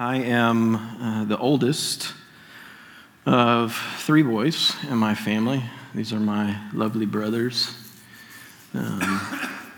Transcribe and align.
I 0.00 0.16
am 0.16 0.76
uh, 0.76 1.24
the 1.24 1.36
oldest 1.36 2.14
of 3.26 3.76
three 3.98 4.22
boys 4.22 4.74
in 4.84 4.96
my 4.96 5.14
family. 5.14 5.62
These 5.94 6.14
are 6.14 6.18
my 6.18 6.58
lovely 6.72 7.04
brothers. 7.04 7.74
Um, 8.72 9.20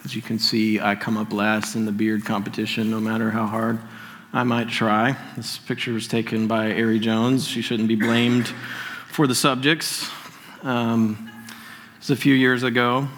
as 0.05 0.15
you 0.15 0.23
can 0.23 0.39
see, 0.39 0.79
I 0.79 0.95
come 0.95 1.17
up 1.17 1.33
last 1.33 1.75
in 1.75 1.87
the 1.87 1.91
beard 1.91 2.25
competition, 2.25 2.89
no 2.89 3.01
matter 3.01 3.33
how 3.33 3.47
hard 3.47 3.81
I 4.33 4.45
might 4.45 4.69
try. 4.69 5.17
This 5.37 5.59
picture 5.59 5.93
was 5.93 6.07
taken 6.07 6.47
by 6.47 6.73
Ari 6.73 7.01
Jones. 7.01 7.49
She 7.49 7.61
shouldn't 7.61 7.89
be 7.89 7.97
blamed 7.97 8.47
for 9.09 9.27
the 9.27 9.35
subjects. 9.35 10.09
Um, 10.63 11.33
it 11.97 11.99
was 11.99 12.11
a 12.11 12.17
few 12.17 12.35
years 12.35 12.63
ago. 12.63 13.09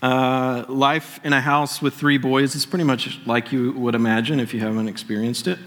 Uh, 0.00 0.64
life 0.68 1.18
in 1.24 1.32
a 1.32 1.40
house 1.40 1.82
with 1.82 1.94
three 1.94 2.18
boys 2.18 2.54
is 2.54 2.64
pretty 2.64 2.84
much 2.84 3.18
like 3.26 3.50
you 3.50 3.72
would 3.72 3.96
imagine 3.96 4.38
if 4.38 4.54
you 4.54 4.60
haven't 4.60 4.86
experienced 4.86 5.48
it. 5.48 5.58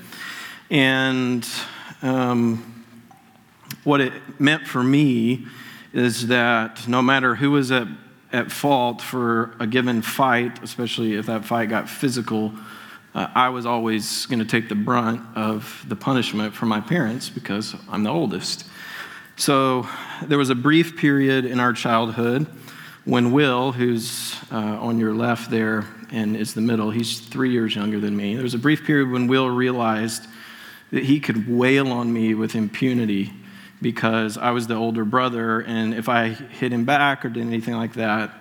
And 0.71 1.45
um, 2.01 2.85
what 3.83 3.99
it 3.99 4.13
meant 4.39 4.65
for 4.65 4.81
me 4.81 5.45
is 5.91 6.27
that 6.27 6.87
no 6.87 7.01
matter 7.01 7.35
who 7.35 7.51
was 7.51 7.71
at, 7.71 7.87
at 8.31 8.49
fault 8.49 9.01
for 9.01 9.53
a 9.59 9.67
given 9.67 10.01
fight, 10.01 10.63
especially 10.63 11.15
if 11.15 11.25
that 11.25 11.43
fight 11.43 11.67
got 11.67 11.89
physical, 11.89 12.53
uh, 13.13 13.27
I 13.35 13.49
was 13.49 13.65
always 13.65 14.25
going 14.27 14.39
to 14.39 14.45
take 14.45 14.69
the 14.69 14.75
brunt 14.75 15.19
of 15.35 15.83
the 15.89 15.97
punishment 15.97 16.53
from 16.53 16.69
my 16.69 16.79
parents 16.79 17.29
because 17.29 17.75
I'm 17.89 18.03
the 18.03 18.09
oldest. 18.09 18.65
So 19.35 19.89
there 20.23 20.37
was 20.37 20.49
a 20.49 20.55
brief 20.55 20.95
period 20.95 21.43
in 21.43 21.59
our 21.59 21.73
childhood 21.73 22.47
when 23.03 23.33
Will, 23.33 23.73
who's 23.73 24.37
uh, 24.53 24.55
on 24.55 24.99
your 24.99 25.13
left 25.13 25.51
there 25.51 25.85
and 26.11 26.37
is 26.37 26.53
the 26.53 26.61
middle, 26.61 26.91
he's 26.91 27.19
three 27.19 27.51
years 27.51 27.75
younger 27.75 27.99
than 27.99 28.15
me. 28.15 28.35
There 28.35 28.43
was 28.43 28.53
a 28.53 28.59
brief 28.59 28.85
period 28.85 29.11
when 29.11 29.27
Will 29.27 29.49
realized 29.49 30.27
that 30.91 31.03
he 31.03 31.19
could 31.19 31.49
wail 31.49 31.91
on 31.91 32.11
me 32.11 32.33
with 32.33 32.55
impunity 32.55 33.33
because 33.81 34.37
I 34.37 34.51
was 34.51 34.67
the 34.67 34.75
older 34.75 35.03
brother, 35.03 35.61
and 35.61 35.93
if 35.93 36.07
I 36.07 36.29
hit 36.29 36.71
him 36.71 36.85
back 36.85 37.25
or 37.25 37.29
did 37.29 37.45
anything 37.45 37.75
like 37.75 37.93
that, 37.93 38.31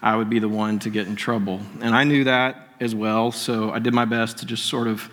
I 0.00 0.16
would 0.16 0.30
be 0.30 0.38
the 0.38 0.48
one 0.48 0.78
to 0.80 0.90
get 0.90 1.06
in 1.06 1.16
trouble. 1.16 1.60
And 1.80 1.94
I 1.94 2.04
knew 2.04 2.24
that 2.24 2.68
as 2.80 2.94
well. 2.94 3.32
So 3.32 3.70
I 3.70 3.78
did 3.78 3.92
my 3.92 4.04
best 4.04 4.38
to 4.38 4.46
just 4.46 4.66
sort 4.66 4.86
of, 4.86 5.10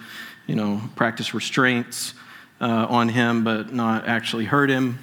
you 0.47 0.55
know, 0.55 0.81
practice 0.95 1.33
restraints 1.33 2.13
uh, 2.61 2.87
on 2.89 3.09
him, 3.09 3.43
but 3.43 3.73
not 3.73 4.07
actually 4.07 4.45
hurt 4.45 4.69
him. 4.69 4.99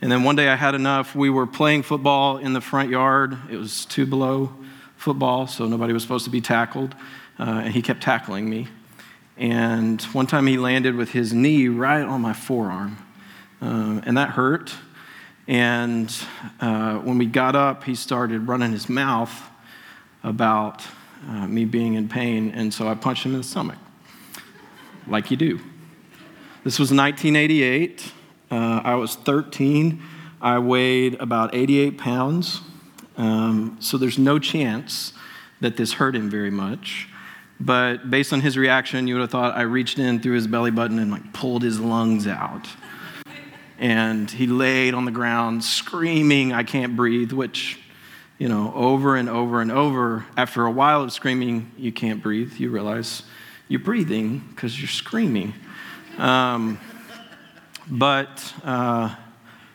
And 0.00 0.10
then 0.10 0.24
one 0.24 0.36
day 0.36 0.48
I 0.48 0.56
had 0.56 0.74
enough. 0.74 1.14
We 1.14 1.30
were 1.30 1.46
playing 1.46 1.82
football 1.82 2.38
in 2.38 2.52
the 2.52 2.60
front 2.60 2.90
yard. 2.90 3.36
It 3.50 3.56
was 3.56 3.84
two 3.86 4.06
below 4.06 4.52
football, 4.96 5.46
so 5.46 5.66
nobody 5.66 5.92
was 5.92 6.02
supposed 6.02 6.24
to 6.24 6.30
be 6.30 6.40
tackled. 6.40 6.94
Uh, 7.38 7.62
and 7.64 7.74
he 7.74 7.82
kept 7.82 8.02
tackling 8.02 8.48
me. 8.48 8.68
And 9.36 10.00
one 10.02 10.26
time 10.26 10.46
he 10.46 10.56
landed 10.56 10.94
with 10.94 11.10
his 11.10 11.32
knee 11.32 11.68
right 11.68 12.02
on 12.02 12.20
my 12.20 12.32
forearm. 12.32 12.98
Um, 13.60 14.02
and 14.06 14.16
that 14.16 14.30
hurt. 14.30 14.74
And 15.48 16.14
uh, 16.60 16.98
when 16.98 17.18
we 17.18 17.26
got 17.26 17.54
up, 17.54 17.84
he 17.84 17.94
started 17.94 18.48
running 18.48 18.72
his 18.72 18.88
mouth 18.88 19.32
about 20.24 20.84
uh, 21.28 21.46
me 21.46 21.64
being 21.64 21.94
in 21.94 22.08
pain, 22.08 22.50
and 22.50 22.72
so 22.72 22.88
I 22.88 22.94
punched 22.94 23.24
him 23.24 23.32
in 23.32 23.38
the 23.38 23.44
stomach, 23.44 23.78
like 25.06 25.30
you 25.30 25.36
do. 25.36 25.60
This 26.64 26.78
was 26.78 26.90
1988. 26.90 28.12
Uh, 28.50 28.80
I 28.84 28.94
was 28.96 29.14
13. 29.14 30.02
I 30.40 30.58
weighed 30.58 31.14
about 31.14 31.54
88 31.54 31.96
pounds, 31.96 32.60
um, 33.16 33.76
so 33.80 33.96
there's 33.96 34.18
no 34.18 34.38
chance 34.38 35.12
that 35.60 35.76
this 35.76 35.94
hurt 35.94 36.14
him 36.14 36.28
very 36.28 36.50
much. 36.50 37.08
But 37.58 38.10
based 38.10 38.32
on 38.32 38.40
his 38.40 38.56
reaction, 38.56 39.08
you 39.08 39.14
would 39.14 39.22
have 39.22 39.30
thought 39.30 39.56
I 39.56 39.62
reached 39.62 39.98
in 39.98 40.20
through 40.20 40.34
his 40.34 40.46
belly 40.46 40.70
button 40.70 40.98
and 40.98 41.10
like 41.10 41.32
pulled 41.32 41.62
his 41.62 41.80
lungs 41.80 42.26
out. 42.26 42.68
And 43.78 44.30
he 44.30 44.46
laid 44.46 44.94
on 44.94 45.04
the 45.04 45.10
ground 45.10 45.64
screaming, 45.64 46.52
I 46.52 46.62
can't 46.62 46.96
breathe, 46.96 47.32
which 47.32 47.78
you 48.38 48.48
know, 48.48 48.72
over 48.74 49.16
and 49.16 49.28
over 49.28 49.62
and 49.62 49.72
over, 49.72 50.26
after 50.36 50.66
a 50.66 50.70
while 50.70 51.02
of 51.02 51.12
screaming, 51.12 51.70
you 51.78 51.90
can't 51.90 52.22
breathe. 52.22 52.52
You 52.54 52.70
realize 52.70 53.22
you're 53.68 53.80
breathing 53.80 54.42
because 54.50 54.78
you're 54.78 54.88
screaming. 54.88 55.54
Um, 56.18 56.78
but 57.88 58.52
uh, 58.62 59.14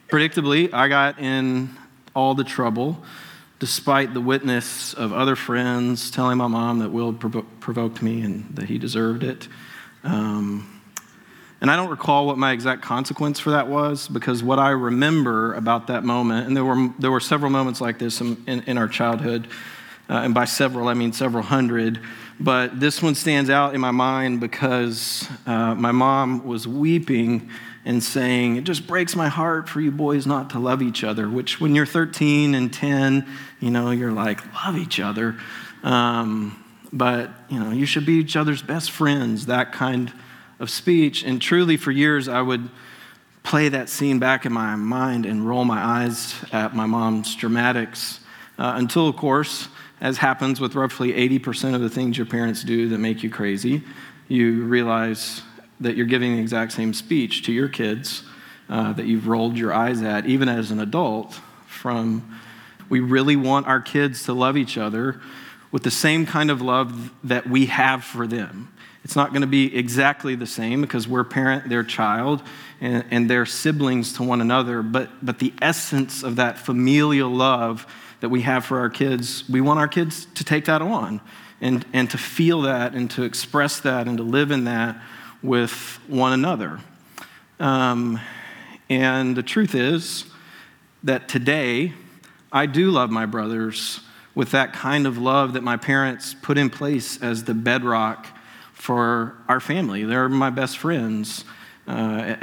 predictably, 0.09 0.71
I 0.73 0.87
got 0.89 1.17
in 1.19 1.75
all 2.15 2.35
the 2.35 2.43
trouble, 2.43 3.03
despite 3.61 4.11
the 4.15 4.19
witness 4.19 4.95
of 4.95 5.13
other 5.13 5.35
friends 5.35 6.09
telling 6.09 6.35
my 6.35 6.47
mom 6.47 6.79
that 6.79 6.89
Will 6.89 7.13
provo- 7.13 7.45
provoked 7.59 8.01
me 8.01 8.21
and 8.21 8.55
that 8.55 8.65
he 8.65 8.79
deserved 8.79 9.21
it. 9.21 9.47
Um, 10.03 10.81
and 11.61 11.69
I 11.69 11.75
don't 11.75 11.91
recall 11.91 12.25
what 12.25 12.39
my 12.39 12.53
exact 12.53 12.81
consequence 12.81 13.39
for 13.39 13.51
that 13.51 13.67
was 13.67 14.07
because 14.07 14.41
what 14.41 14.57
I 14.57 14.71
remember 14.71 15.53
about 15.53 15.85
that 15.87 16.03
moment, 16.03 16.47
and 16.47 16.57
there 16.57 16.65
were, 16.65 16.89
there 16.97 17.11
were 17.11 17.19
several 17.19 17.51
moments 17.51 17.79
like 17.79 17.99
this 17.99 18.19
in, 18.19 18.43
in, 18.47 18.61
in 18.61 18.77
our 18.79 18.87
childhood, 18.87 19.47
uh, 20.09 20.13
and 20.15 20.33
by 20.33 20.45
several 20.45 20.87
I 20.87 20.95
mean 20.95 21.13
several 21.13 21.43
hundred, 21.43 21.99
but 22.41 22.79
this 22.79 23.03
one 23.03 23.13
stands 23.13 23.51
out 23.51 23.75
in 23.75 23.81
my 23.81 23.91
mind 23.91 24.39
because 24.39 25.29
uh, 25.45 25.75
my 25.75 25.91
mom 25.91 26.43
was 26.43 26.67
weeping 26.67 27.51
and 27.85 28.03
saying, 28.03 28.55
It 28.55 28.63
just 28.63 28.87
breaks 28.87 29.15
my 29.15 29.27
heart 29.27 29.69
for 29.69 29.79
you 29.79 29.91
boys 29.91 30.25
not 30.25 30.49
to 30.51 30.59
love 30.59 30.81
each 30.81 31.03
other, 31.03 31.29
which 31.29 31.61
when 31.61 31.75
you're 31.75 31.85
13 31.85 32.55
and 32.55 32.73
10, 32.73 33.27
you 33.59 33.69
know, 33.69 33.91
you're 33.91 34.11
like, 34.11 34.41
love 34.65 34.75
each 34.75 34.99
other. 34.99 35.37
Um, 35.83 36.63
but, 36.91 37.29
you 37.47 37.59
know, 37.59 37.69
you 37.69 37.85
should 37.85 38.07
be 38.07 38.13
each 38.13 38.35
other's 38.35 38.63
best 38.63 38.89
friends, 38.89 39.45
that 39.45 39.71
kind 39.71 40.11
of 40.59 40.71
speech. 40.71 41.23
And 41.23 41.39
truly, 41.39 41.77
for 41.77 41.91
years, 41.91 42.27
I 42.27 42.41
would 42.41 42.69
play 43.43 43.69
that 43.69 43.87
scene 43.87 44.17
back 44.17 44.47
in 44.47 44.51
my 44.51 44.75
mind 44.75 45.27
and 45.27 45.47
roll 45.47 45.63
my 45.63 45.79
eyes 45.79 46.35
at 46.51 46.75
my 46.75 46.87
mom's 46.87 47.35
dramatics 47.35 48.19
uh, 48.57 48.73
until, 48.75 49.07
of 49.07 49.15
course, 49.15 49.67
as 50.01 50.17
happens 50.17 50.59
with 50.59 50.75
roughly 50.75 51.13
80% 51.13 51.75
of 51.75 51.81
the 51.81 51.89
things 51.89 52.17
your 52.17 52.25
parents 52.25 52.63
do 52.63 52.89
that 52.89 52.97
make 52.97 53.21
you 53.21 53.29
crazy, 53.29 53.83
you 54.27 54.63
realize 54.63 55.43
that 55.79 55.95
you're 55.95 56.07
giving 56.07 56.35
the 56.35 56.41
exact 56.41 56.71
same 56.73 56.93
speech 56.93 57.43
to 57.43 57.51
your 57.51 57.69
kids 57.69 58.23
uh, 58.69 58.93
that 58.93 59.05
you've 59.05 59.27
rolled 59.27 59.57
your 59.57 59.73
eyes 59.73 60.01
at, 60.01 60.25
even 60.25 60.49
as 60.49 60.71
an 60.71 60.79
adult, 60.79 61.39
from 61.67 62.39
we 62.89 62.99
really 62.99 63.35
want 63.35 63.67
our 63.67 63.79
kids 63.79 64.23
to 64.23 64.33
love 64.33 64.57
each 64.57 64.77
other 64.77 65.21
with 65.71 65.83
the 65.83 65.91
same 65.91 66.25
kind 66.25 66.51
of 66.51 66.61
love 66.61 67.11
that 67.23 67.47
we 67.47 67.67
have 67.67 68.03
for 68.03 68.27
them. 68.27 68.73
It's 69.03 69.15
not 69.15 69.29
going 69.31 69.41
to 69.41 69.47
be 69.47 69.75
exactly 69.75 70.35
the 70.35 70.45
same 70.45 70.81
because 70.81 71.07
we're 71.07 71.23
parent, 71.23 71.69
they're 71.69 71.83
child, 71.83 72.43
and, 72.79 73.03
and 73.09 73.29
they're 73.29 73.45
siblings 73.45 74.13
to 74.13 74.23
one 74.23 74.41
another. 74.41 74.81
But, 74.81 75.09
but 75.25 75.39
the 75.39 75.53
essence 75.61 76.23
of 76.23 76.35
that 76.35 76.57
familial 76.57 77.29
love 77.29 77.87
that 78.21 78.29
we 78.29 78.41
have 78.41 78.63
for 78.63 78.79
our 78.79 78.89
kids, 78.89 79.47
we 79.49 79.61
want 79.61 79.79
our 79.79 79.87
kids 79.87 80.25
to 80.35 80.43
take 80.43 80.65
that 80.65 80.81
on 80.81 81.19
and, 81.59 81.85
and 81.93 82.09
to 82.09 82.17
feel 82.17 82.61
that 82.61 82.93
and 82.93 83.11
to 83.11 83.23
express 83.23 83.79
that 83.81 84.07
and 84.07 84.17
to 84.17 84.23
live 84.23 84.51
in 84.51 84.63
that 84.63 84.99
with 85.43 85.99
one 86.07 86.33
another. 86.33 86.79
Um, 87.59 88.19
and 88.89 89.35
the 89.35 89.43
truth 89.43 89.75
is 89.75 90.25
that 91.03 91.27
today, 91.27 91.93
I 92.51 92.65
do 92.65 92.91
love 92.91 93.09
my 93.09 93.25
brothers 93.25 94.01
with 94.35 94.51
that 94.51 94.73
kind 94.73 95.07
of 95.07 95.17
love 95.17 95.53
that 95.53 95.63
my 95.63 95.77
parents 95.77 96.35
put 96.41 96.57
in 96.57 96.69
place 96.69 97.21
as 97.21 97.43
the 97.43 97.53
bedrock 97.53 98.27
for 98.73 99.35
our 99.47 99.59
family. 99.59 100.03
They're 100.03 100.29
my 100.29 100.49
best 100.49 100.77
friends. 100.77 101.45
Uh, 101.87 102.35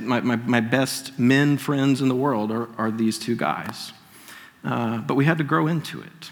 my, 0.00 0.20
my, 0.20 0.36
my, 0.36 0.60
best 0.60 1.18
men 1.18 1.58
friends 1.58 2.00
in 2.00 2.08
the 2.08 2.14
world 2.14 2.52
are, 2.52 2.68
are 2.78 2.90
these 2.90 3.18
two 3.18 3.34
guys. 3.34 3.92
Uh, 4.64 4.98
but 4.98 5.14
we 5.14 5.24
had 5.24 5.38
to 5.38 5.44
grow 5.44 5.66
into 5.66 6.00
it. 6.00 6.30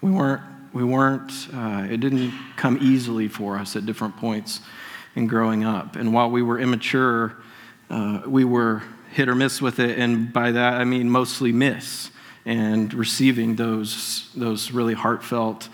We 0.00 0.10
weren't, 0.10 0.42
we 0.72 0.84
weren't 0.84 1.32
uh, 1.54 1.86
it 1.88 1.98
didn't 1.98 2.32
come 2.56 2.78
easily 2.80 3.28
for 3.28 3.56
us 3.56 3.76
at 3.76 3.86
different 3.86 4.16
points 4.16 4.60
in 5.14 5.26
growing 5.26 5.64
up. 5.64 5.96
And 5.96 6.12
while 6.12 6.30
we 6.30 6.42
were 6.42 6.58
immature, 6.58 7.36
uh, 7.88 8.22
we 8.26 8.44
were 8.44 8.82
hit 9.12 9.28
or 9.28 9.34
miss 9.34 9.62
with 9.62 9.78
it. 9.78 9.98
And 9.98 10.32
by 10.32 10.50
that, 10.52 10.74
I 10.74 10.84
mean 10.84 11.08
mostly 11.08 11.52
miss 11.52 12.10
and 12.44 12.92
receiving 12.92 13.56
those, 13.56 14.30
those 14.36 14.70
really 14.70 14.94
heartfelt 14.94 15.68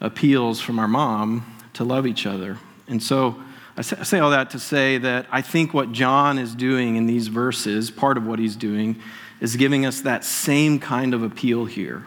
appeals 0.00 0.60
from 0.60 0.78
our 0.78 0.88
mom 0.88 1.56
to 1.74 1.84
love 1.84 2.06
each 2.06 2.26
other. 2.26 2.58
And 2.88 3.02
so 3.02 3.42
I 3.76 3.82
say 3.82 4.20
all 4.20 4.30
that 4.30 4.50
to 4.50 4.58
say 4.58 4.96
that 4.98 5.26
I 5.30 5.42
think 5.42 5.74
what 5.74 5.92
John 5.92 6.38
is 6.38 6.54
doing 6.54 6.96
in 6.96 7.06
these 7.06 7.28
verses, 7.28 7.90
part 7.90 8.16
of 8.16 8.26
what 8.26 8.38
he's 8.38 8.56
doing, 8.56 9.02
is 9.40 9.56
giving 9.56 9.84
us 9.84 10.00
that 10.00 10.24
same 10.24 10.78
kind 10.78 11.14
of 11.14 11.22
appeal 11.22 11.66
here. 11.66 12.04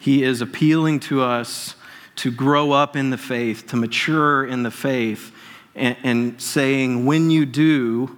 He 0.00 0.22
is 0.22 0.40
appealing 0.40 1.00
to 1.00 1.22
us 1.22 1.76
to 2.16 2.30
grow 2.30 2.72
up 2.72 2.96
in 2.96 3.10
the 3.10 3.18
faith, 3.18 3.66
to 3.68 3.76
mature 3.76 4.44
in 4.44 4.62
the 4.62 4.70
faith, 4.70 5.32
and, 5.74 5.96
and 6.02 6.40
saying, 6.40 7.06
when 7.06 7.30
you 7.30 7.46
do, 7.46 8.16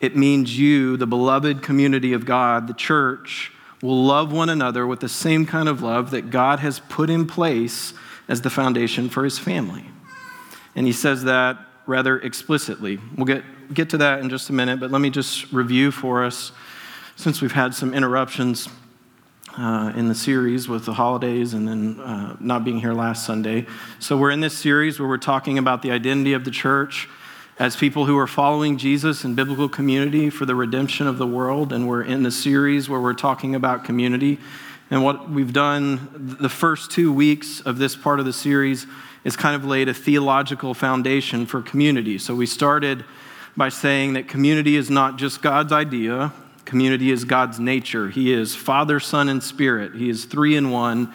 it 0.00 0.16
means 0.16 0.58
you, 0.58 0.96
the 0.96 1.06
beloved 1.06 1.62
community 1.62 2.12
of 2.12 2.24
God, 2.24 2.66
the 2.66 2.74
church, 2.74 3.52
will 3.82 4.04
love 4.04 4.32
one 4.32 4.48
another 4.48 4.86
with 4.86 5.00
the 5.00 5.08
same 5.08 5.46
kind 5.46 5.68
of 5.68 5.82
love 5.82 6.10
that 6.10 6.30
God 6.30 6.60
has 6.60 6.80
put 6.80 7.08
in 7.08 7.26
place 7.26 7.94
as 8.28 8.42
the 8.42 8.50
foundation 8.50 9.08
for 9.08 9.24
his 9.24 9.38
family. 9.38 9.84
And 10.74 10.86
he 10.86 10.92
says 10.92 11.24
that 11.24 11.58
rather 11.86 12.18
explicitly. 12.18 12.98
We'll 13.16 13.26
get, 13.26 13.42
get 13.74 13.90
to 13.90 13.98
that 13.98 14.20
in 14.20 14.30
just 14.30 14.50
a 14.50 14.52
minute, 14.52 14.80
but 14.80 14.90
let 14.90 15.00
me 15.00 15.10
just 15.10 15.52
review 15.52 15.90
for 15.90 16.24
us 16.24 16.52
since 17.20 17.42
we've 17.42 17.52
had 17.52 17.74
some 17.74 17.92
interruptions 17.92 18.66
uh, 19.58 19.92
in 19.94 20.08
the 20.08 20.14
series 20.14 20.70
with 20.70 20.86
the 20.86 20.94
holidays 20.94 21.52
and 21.52 21.68
then 21.68 22.00
uh, 22.00 22.34
not 22.40 22.64
being 22.64 22.80
here 22.80 22.94
last 22.94 23.26
Sunday. 23.26 23.66
So, 23.98 24.16
we're 24.16 24.30
in 24.30 24.40
this 24.40 24.56
series 24.56 24.98
where 24.98 25.06
we're 25.06 25.18
talking 25.18 25.58
about 25.58 25.82
the 25.82 25.90
identity 25.90 26.32
of 26.32 26.46
the 26.46 26.50
church 26.50 27.10
as 27.58 27.76
people 27.76 28.06
who 28.06 28.16
are 28.16 28.26
following 28.26 28.78
Jesus 28.78 29.22
in 29.22 29.34
biblical 29.34 29.68
community 29.68 30.30
for 30.30 30.46
the 30.46 30.54
redemption 30.54 31.06
of 31.06 31.18
the 31.18 31.26
world. 31.26 31.74
And 31.74 31.86
we're 31.86 32.04
in 32.04 32.22
the 32.22 32.30
series 32.30 32.88
where 32.88 33.00
we're 33.00 33.12
talking 33.12 33.54
about 33.54 33.84
community. 33.84 34.38
And 34.90 35.04
what 35.04 35.28
we've 35.28 35.52
done 35.52 36.36
the 36.40 36.48
first 36.48 36.90
two 36.90 37.12
weeks 37.12 37.60
of 37.60 37.76
this 37.76 37.96
part 37.96 38.18
of 38.18 38.24
the 38.24 38.32
series 38.32 38.86
is 39.24 39.36
kind 39.36 39.54
of 39.54 39.62
laid 39.66 39.90
a 39.90 39.94
theological 39.94 40.72
foundation 40.72 41.44
for 41.44 41.60
community. 41.60 42.16
So, 42.16 42.34
we 42.34 42.46
started 42.46 43.04
by 43.58 43.68
saying 43.68 44.14
that 44.14 44.26
community 44.26 44.76
is 44.76 44.88
not 44.88 45.18
just 45.18 45.42
God's 45.42 45.70
idea, 45.70 46.32
Community 46.70 47.10
is 47.10 47.24
God's 47.24 47.58
nature. 47.58 48.10
He 48.10 48.32
is 48.32 48.54
Father, 48.54 49.00
Son, 49.00 49.28
and 49.28 49.42
Spirit. 49.42 49.96
He 49.96 50.08
is 50.08 50.24
three 50.24 50.54
in 50.54 50.70
one, 50.70 51.12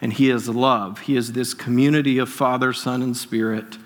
and 0.00 0.12
He 0.12 0.30
is 0.30 0.48
love. 0.48 0.98
He 0.98 1.16
is 1.16 1.32
this 1.32 1.54
community 1.54 2.18
of 2.18 2.28
Father, 2.28 2.72
Son, 2.72 3.02
and 3.02 3.16
Spirit 3.16 3.78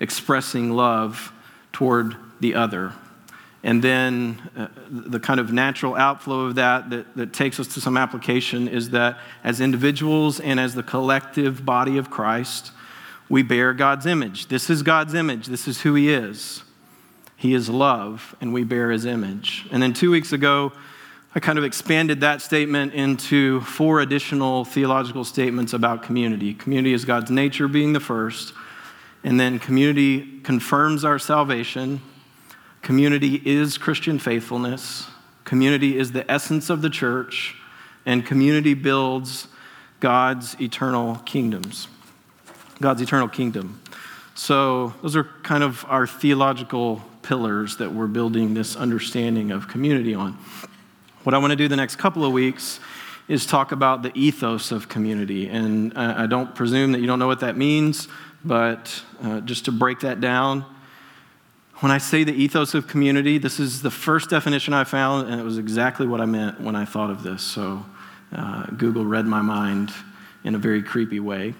expressing 0.00 0.70
love 0.70 1.30
toward 1.74 2.16
the 2.40 2.54
other. 2.54 2.94
And 3.62 3.84
then 3.84 4.48
uh, 4.56 4.68
the 4.88 5.20
kind 5.20 5.38
of 5.38 5.52
natural 5.52 5.94
outflow 5.94 6.46
of 6.46 6.54
that, 6.54 6.88
that 6.88 7.16
that 7.16 7.34
takes 7.34 7.60
us 7.60 7.66
to 7.74 7.80
some 7.82 7.98
application 7.98 8.66
is 8.66 8.88
that 8.92 9.18
as 9.44 9.60
individuals 9.60 10.40
and 10.40 10.58
as 10.58 10.74
the 10.74 10.82
collective 10.82 11.66
body 11.66 11.98
of 11.98 12.08
Christ, 12.08 12.72
we 13.28 13.42
bear 13.42 13.74
God's 13.74 14.06
image. 14.06 14.46
This 14.46 14.70
is 14.70 14.82
God's 14.82 15.12
image, 15.12 15.48
this 15.48 15.68
is 15.68 15.82
who 15.82 15.92
He 15.92 16.08
is. 16.08 16.62
He 17.42 17.54
is 17.54 17.68
love, 17.68 18.36
and 18.40 18.52
we 18.52 18.62
bear 18.62 18.92
his 18.92 19.04
image. 19.04 19.66
And 19.72 19.82
then 19.82 19.94
two 19.94 20.12
weeks 20.12 20.32
ago, 20.32 20.70
I 21.34 21.40
kind 21.40 21.58
of 21.58 21.64
expanded 21.64 22.20
that 22.20 22.40
statement 22.40 22.94
into 22.94 23.62
four 23.62 23.98
additional 23.98 24.64
theological 24.64 25.24
statements 25.24 25.72
about 25.72 26.04
community. 26.04 26.54
Community 26.54 26.92
is 26.92 27.04
God's 27.04 27.32
nature 27.32 27.66
being 27.66 27.94
the 27.94 27.98
first, 27.98 28.54
and 29.24 29.40
then 29.40 29.58
community 29.58 30.38
confirms 30.42 31.04
our 31.04 31.18
salvation. 31.18 32.00
Community 32.80 33.42
is 33.44 33.76
Christian 33.76 34.20
faithfulness. 34.20 35.08
Community 35.42 35.98
is 35.98 36.12
the 36.12 36.30
essence 36.30 36.70
of 36.70 36.80
the 36.80 36.90
church, 36.90 37.56
and 38.06 38.24
community 38.24 38.74
builds 38.74 39.48
God's 39.98 40.54
eternal 40.60 41.16
kingdoms. 41.26 41.88
God's 42.80 43.02
eternal 43.02 43.26
kingdom. 43.26 43.80
So, 44.34 44.94
those 45.02 45.14
are 45.14 45.24
kind 45.42 45.62
of 45.62 45.84
our 45.88 46.06
theological 46.06 47.02
pillars 47.22 47.76
that 47.76 47.92
we're 47.92 48.06
building 48.06 48.54
this 48.54 48.76
understanding 48.76 49.50
of 49.50 49.68
community 49.68 50.14
on. 50.14 50.38
What 51.22 51.34
I 51.34 51.38
want 51.38 51.52
to 51.52 51.56
do 51.56 51.68
the 51.68 51.76
next 51.76 51.96
couple 51.96 52.24
of 52.24 52.32
weeks 52.32 52.80
is 53.28 53.46
talk 53.46 53.72
about 53.72 54.02
the 54.02 54.10
ethos 54.18 54.72
of 54.72 54.88
community. 54.88 55.48
And 55.48 55.96
I 55.96 56.26
don't 56.26 56.54
presume 56.54 56.92
that 56.92 57.00
you 57.00 57.06
don't 57.06 57.18
know 57.18 57.28
what 57.28 57.40
that 57.40 57.56
means, 57.56 58.08
but 58.44 59.02
uh, 59.22 59.40
just 59.40 59.66
to 59.66 59.72
break 59.72 60.00
that 60.00 60.20
down, 60.20 60.64
when 61.76 61.92
I 61.92 61.98
say 61.98 62.24
the 62.24 62.32
ethos 62.32 62.74
of 62.74 62.86
community, 62.86 63.38
this 63.38 63.58
is 63.58 63.82
the 63.82 63.90
first 63.90 64.30
definition 64.30 64.72
I 64.72 64.84
found, 64.84 65.28
and 65.28 65.40
it 65.40 65.44
was 65.44 65.58
exactly 65.58 66.06
what 66.06 66.20
I 66.20 66.26
meant 66.26 66.60
when 66.60 66.76
I 66.76 66.84
thought 66.84 67.10
of 67.10 67.22
this. 67.22 67.42
So 67.42 67.84
uh, 68.32 68.66
Google 68.66 69.04
read 69.04 69.26
my 69.26 69.42
mind 69.42 69.92
in 70.44 70.54
a 70.54 70.58
very 70.58 70.82
creepy 70.82 71.20
way. 71.20 71.54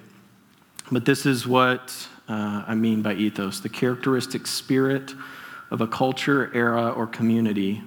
But 0.91 1.05
this 1.05 1.27
is 1.27 1.47
what 1.47 2.09
uh, 2.33 2.65
I 2.67 2.75
mean 2.75 3.03
by 3.03 3.15
ethos 3.15 3.61
the 3.61 3.69
characteristic 3.69 4.47
spirit 4.47 5.15
of 5.71 5.81
a 5.81 5.87
culture, 5.87 6.51
era, 6.55 6.91
or 6.91 7.07
community 7.07 7.83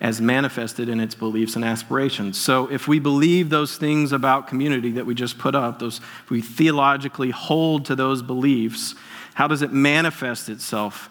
as 0.00 0.20
manifested 0.20 0.88
in 0.88 1.00
its 1.00 1.14
beliefs 1.14 1.56
and 1.56 1.64
aspirations. 1.64 2.38
So, 2.38 2.70
if 2.70 2.86
we 2.86 2.98
believe 2.98 3.50
those 3.50 3.76
things 3.76 4.12
about 4.12 4.46
community 4.46 4.90
that 4.92 5.06
we 5.06 5.14
just 5.14 5.38
put 5.38 5.54
up, 5.54 5.78
those, 5.78 5.98
if 6.24 6.30
we 6.30 6.40
theologically 6.40 7.30
hold 7.30 7.86
to 7.86 7.96
those 7.96 8.22
beliefs, 8.22 8.94
how 9.34 9.46
does 9.48 9.62
it 9.62 9.72
manifest 9.72 10.48
itself 10.48 11.08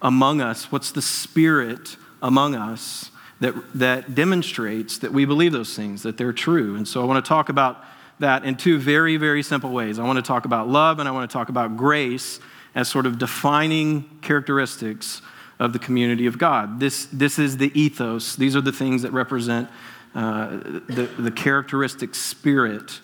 among 0.00 0.40
us? 0.40 0.70
What's 0.70 0.92
the 0.92 1.02
spirit 1.02 1.96
among 2.22 2.54
us 2.54 3.10
that, 3.40 3.54
that 3.74 4.14
demonstrates 4.14 4.98
that 4.98 5.12
we 5.12 5.24
believe 5.24 5.52
those 5.52 5.74
things, 5.74 6.02
that 6.04 6.16
they're 6.16 6.32
true? 6.32 6.76
And 6.76 6.86
so, 6.86 7.02
I 7.02 7.04
want 7.04 7.24
to 7.24 7.28
talk 7.28 7.48
about 7.48 7.84
that 8.18 8.44
in 8.44 8.56
two 8.56 8.78
very, 8.78 9.16
very 9.16 9.42
simple 9.42 9.70
ways. 9.70 9.98
I 9.98 10.04
want 10.04 10.16
to 10.16 10.22
talk 10.22 10.44
about 10.44 10.68
love 10.68 10.98
and 10.98 11.08
I 11.08 11.12
want 11.12 11.30
to 11.30 11.32
talk 11.32 11.48
about 11.48 11.76
grace 11.76 12.40
as 12.74 12.88
sort 12.88 13.06
of 13.06 13.18
defining 13.18 14.18
characteristics 14.22 15.22
of 15.58 15.72
the 15.72 15.78
community 15.78 16.26
of 16.26 16.38
God. 16.38 16.80
This, 16.80 17.06
this 17.06 17.38
is 17.38 17.56
the 17.56 17.78
ethos. 17.78 18.36
These 18.36 18.54
are 18.56 18.60
the 18.60 18.72
things 18.72 19.02
that 19.02 19.12
represent 19.12 19.68
uh, 20.14 20.48
the, 20.48 21.10
the 21.18 21.30
characteristic 21.30 22.14
spirit 22.14 23.00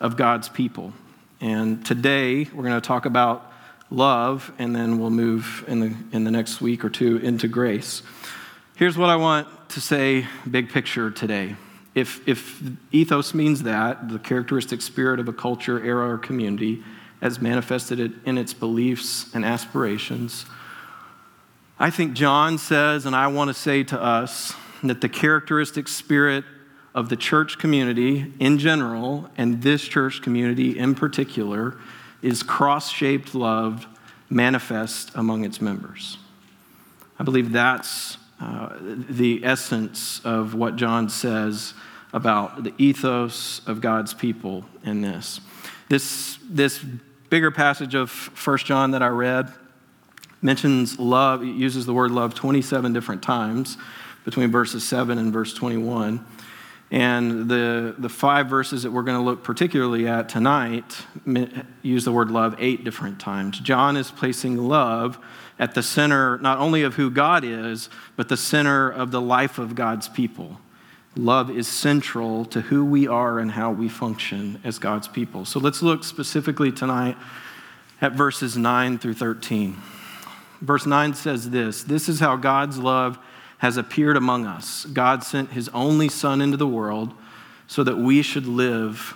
of 0.00 0.16
God's 0.16 0.48
people. 0.48 0.92
And 1.40 1.84
today 1.84 2.44
we're 2.44 2.64
going 2.64 2.80
to 2.80 2.86
talk 2.86 3.04
about 3.04 3.52
love, 3.90 4.52
and 4.58 4.74
then 4.74 4.98
we'll 4.98 5.10
move 5.10 5.64
in 5.68 5.80
the, 5.80 5.94
in 6.12 6.24
the 6.24 6.30
next 6.30 6.60
week 6.60 6.84
or 6.84 6.88
two 6.88 7.18
into 7.18 7.48
grace. 7.48 8.02
Here's 8.76 8.96
what 8.96 9.10
I 9.10 9.16
want 9.16 9.48
to 9.70 9.80
say 9.80 10.26
big 10.50 10.70
picture 10.70 11.10
today. 11.10 11.56
If, 11.94 12.26
if 12.26 12.62
ethos 12.90 13.34
means 13.34 13.64
that, 13.64 14.08
the 14.08 14.18
characteristic 14.18 14.80
spirit 14.80 15.20
of 15.20 15.28
a 15.28 15.32
culture, 15.32 15.82
era, 15.84 16.08
or 16.08 16.18
community, 16.18 16.82
as 17.20 17.40
manifested 17.40 18.18
in 18.24 18.38
its 18.38 18.54
beliefs 18.54 19.32
and 19.34 19.44
aspirations, 19.44 20.46
I 21.78 21.90
think 21.90 22.14
John 22.14 22.58
says, 22.58 23.06
and 23.06 23.14
I 23.14 23.26
want 23.26 23.48
to 23.48 23.54
say 23.54 23.82
to 23.84 24.00
us, 24.00 24.54
that 24.82 25.00
the 25.00 25.08
characteristic 25.08 25.88
spirit 25.88 26.44
of 26.94 27.08
the 27.08 27.16
church 27.16 27.58
community 27.58 28.32
in 28.38 28.58
general, 28.58 29.30
and 29.36 29.62
this 29.62 29.82
church 29.82 30.22
community 30.22 30.78
in 30.78 30.94
particular, 30.94 31.78
is 32.20 32.42
cross 32.42 32.90
shaped 32.90 33.34
love 33.34 33.86
manifest 34.28 35.10
among 35.14 35.44
its 35.44 35.60
members. 35.60 36.18
I 37.18 37.24
believe 37.24 37.52
that's 37.52 38.16
uh, 38.42 38.76
the 38.80 39.44
essence 39.44 40.20
of 40.24 40.52
what 40.54 40.74
John 40.74 41.08
says 41.08 41.74
about 42.12 42.64
the 42.64 42.74
ethos 42.76 43.60
of 43.68 43.80
God's 43.80 44.14
people 44.14 44.64
in 44.84 45.00
this. 45.00 45.40
This, 45.88 46.38
this 46.50 46.84
bigger 47.30 47.52
passage 47.52 47.94
of 47.94 48.10
First 48.10 48.66
John 48.66 48.90
that 48.90 49.02
I 49.02 49.08
read 49.08 49.52
mentions 50.40 50.98
love, 50.98 51.42
it 51.42 51.54
uses 51.54 51.86
the 51.86 51.94
word 51.94 52.10
love 52.10 52.34
27 52.34 52.92
different 52.92 53.22
times 53.22 53.78
between 54.24 54.50
verses 54.50 54.82
7 54.82 55.18
and 55.18 55.32
verse 55.32 55.54
21. 55.54 56.24
And 56.90 57.48
the, 57.48 57.94
the 57.96 58.08
five 58.08 58.48
verses 58.48 58.82
that 58.82 58.90
we're 58.90 59.04
going 59.04 59.18
to 59.18 59.24
look 59.24 59.44
particularly 59.44 60.08
at 60.08 60.28
tonight 60.28 61.06
use 61.82 62.04
the 62.04 62.12
word 62.12 62.32
love 62.32 62.56
eight 62.58 62.82
different 62.82 63.20
times. 63.20 63.60
John 63.60 63.96
is 63.96 64.10
placing 64.10 64.56
love 64.56 65.18
at 65.58 65.74
the 65.74 65.82
center 65.82 66.38
not 66.38 66.58
only 66.58 66.82
of 66.82 66.94
who 66.94 67.10
God 67.10 67.44
is, 67.44 67.88
but 68.16 68.28
the 68.28 68.36
center 68.36 68.90
of 68.90 69.10
the 69.10 69.20
life 69.20 69.58
of 69.58 69.74
God's 69.74 70.08
people. 70.08 70.58
Love 71.14 71.50
is 71.50 71.68
central 71.68 72.44
to 72.46 72.62
who 72.62 72.84
we 72.84 73.06
are 73.06 73.38
and 73.38 73.50
how 73.50 73.70
we 73.70 73.88
function 73.88 74.58
as 74.64 74.78
God's 74.78 75.08
people. 75.08 75.44
So 75.44 75.60
let's 75.60 75.82
look 75.82 76.04
specifically 76.04 76.72
tonight 76.72 77.16
at 78.00 78.12
verses 78.12 78.56
9 78.56 78.98
through 78.98 79.14
13. 79.14 79.76
Verse 80.62 80.86
9 80.86 81.14
says 81.14 81.50
this 81.50 81.82
This 81.82 82.08
is 82.08 82.20
how 82.20 82.36
God's 82.36 82.78
love 82.78 83.18
has 83.58 83.76
appeared 83.76 84.16
among 84.16 84.46
us. 84.46 84.86
God 84.86 85.22
sent 85.22 85.52
his 85.52 85.68
only 85.68 86.08
Son 86.08 86.40
into 86.40 86.56
the 86.56 86.66
world 86.66 87.12
so 87.66 87.84
that 87.84 87.98
we 87.98 88.22
should 88.22 88.46
live 88.46 89.14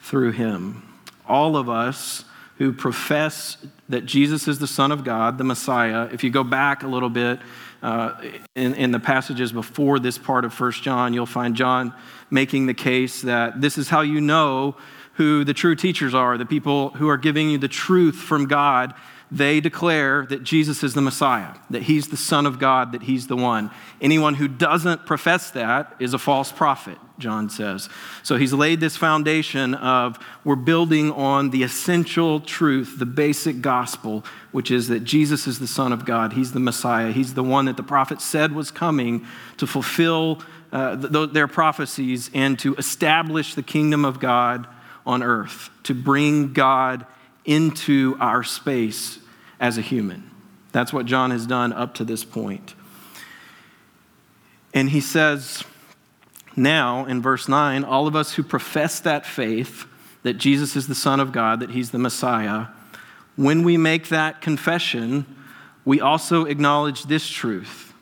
through 0.00 0.32
him. 0.32 0.82
All 1.26 1.56
of 1.56 1.68
us 1.68 2.24
who 2.58 2.72
profess 2.72 3.56
that 3.88 4.06
Jesus 4.06 4.46
is 4.46 4.58
the 4.58 4.66
Son 4.66 4.92
of 4.92 5.04
God, 5.04 5.38
the 5.38 5.44
Messiah, 5.44 6.08
if 6.12 6.22
you 6.22 6.30
go 6.30 6.44
back 6.44 6.82
a 6.82 6.86
little 6.86 7.10
bit 7.10 7.40
uh, 7.82 8.20
in, 8.54 8.74
in 8.74 8.90
the 8.92 9.00
passages 9.00 9.52
before 9.52 9.98
this 9.98 10.16
part 10.16 10.44
of 10.44 10.54
First 10.54 10.82
John, 10.82 11.12
you'll 11.12 11.26
find 11.26 11.56
John 11.56 11.92
making 12.30 12.66
the 12.66 12.74
case 12.74 13.22
that 13.22 13.60
this 13.60 13.76
is 13.76 13.88
how 13.88 14.00
you 14.00 14.20
know 14.20 14.76
who 15.14 15.44
the 15.44 15.54
true 15.54 15.76
teachers 15.76 16.14
are, 16.14 16.38
the 16.38 16.46
people 16.46 16.90
who 16.90 17.08
are 17.08 17.16
giving 17.16 17.50
you 17.50 17.58
the 17.58 17.68
truth 17.68 18.16
from 18.16 18.46
God 18.46 18.94
they 19.34 19.58
declare 19.58 20.26
that 20.26 20.44
Jesus 20.44 20.84
is 20.84 20.94
the 20.94 21.00
Messiah, 21.00 21.54
that 21.70 21.82
he's 21.82 22.06
the 22.06 22.16
Son 22.16 22.46
of 22.46 22.60
God, 22.60 22.92
that 22.92 23.02
he's 23.02 23.26
the 23.26 23.36
one. 23.36 23.68
Anyone 24.00 24.34
who 24.34 24.46
doesn't 24.46 25.06
profess 25.06 25.50
that 25.50 25.92
is 25.98 26.14
a 26.14 26.18
false 26.18 26.52
prophet, 26.52 26.98
John 27.18 27.50
says. 27.50 27.88
So 28.22 28.36
he's 28.36 28.52
laid 28.52 28.78
this 28.78 28.96
foundation 28.96 29.74
of 29.74 30.20
we're 30.44 30.54
building 30.54 31.10
on 31.10 31.50
the 31.50 31.64
essential 31.64 32.38
truth, 32.38 33.00
the 33.00 33.06
basic 33.06 33.60
gospel, 33.60 34.24
which 34.52 34.70
is 34.70 34.86
that 34.86 35.00
Jesus 35.00 35.48
is 35.48 35.58
the 35.58 35.66
Son 35.66 35.92
of 35.92 36.04
God, 36.04 36.34
he's 36.34 36.52
the 36.52 36.60
Messiah, 36.60 37.10
he's 37.10 37.34
the 37.34 37.42
one 37.42 37.64
that 37.64 37.76
the 37.76 37.82
prophet 37.82 38.20
said 38.20 38.52
was 38.52 38.70
coming 38.70 39.26
to 39.56 39.66
fulfill 39.66 40.42
uh, 40.70 40.96
th- 40.96 41.30
their 41.32 41.48
prophecies 41.48 42.30
and 42.34 42.56
to 42.60 42.76
establish 42.76 43.56
the 43.56 43.64
kingdom 43.64 44.04
of 44.04 44.20
God 44.20 44.68
on 45.04 45.24
earth, 45.24 45.70
to 45.82 45.92
bring 45.92 46.52
God 46.52 47.04
into 47.44 48.16
our 48.20 48.44
space 48.44 49.18
as 49.64 49.78
a 49.78 49.80
human. 49.80 50.30
That's 50.72 50.92
what 50.92 51.06
John 51.06 51.30
has 51.30 51.46
done 51.46 51.72
up 51.72 51.94
to 51.94 52.04
this 52.04 52.22
point. 52.22 52.74
And 54.74 54.90
he 54.90 55.00
says 55.00 55.64
now 56.54 57.06
in 57.06 57.22
verse 57.22 57.48
9, 57.48 57.82
all 57.82 58.06
of 58.06 58.14
us 58.14 58.34
who 58.34 58.42
profess 58.42 59.00
that 59.00 59.24
faith, 59.24 59.86
that 60.22 60.34
Jesus 60.34 60.76
is 60.76 60.86
the 60.86 60.94
Son 60.94 61.18
of 61.18 61.32
God, 61.32 61.60
that 61.60 61.70
he's 61.70 61.92
the 61.92 61.98
Messiah, 61.98 62.66
when 63.36 63.62
we 63.62 63.78
make 63.78 64.10
that 64.10 64.42
confession, 64.42 65.24
we 65.86 65.98
also 65.98 66.44
acknowledge 66.44 67.04
this 67.04 67.26
truth 67.26 67.94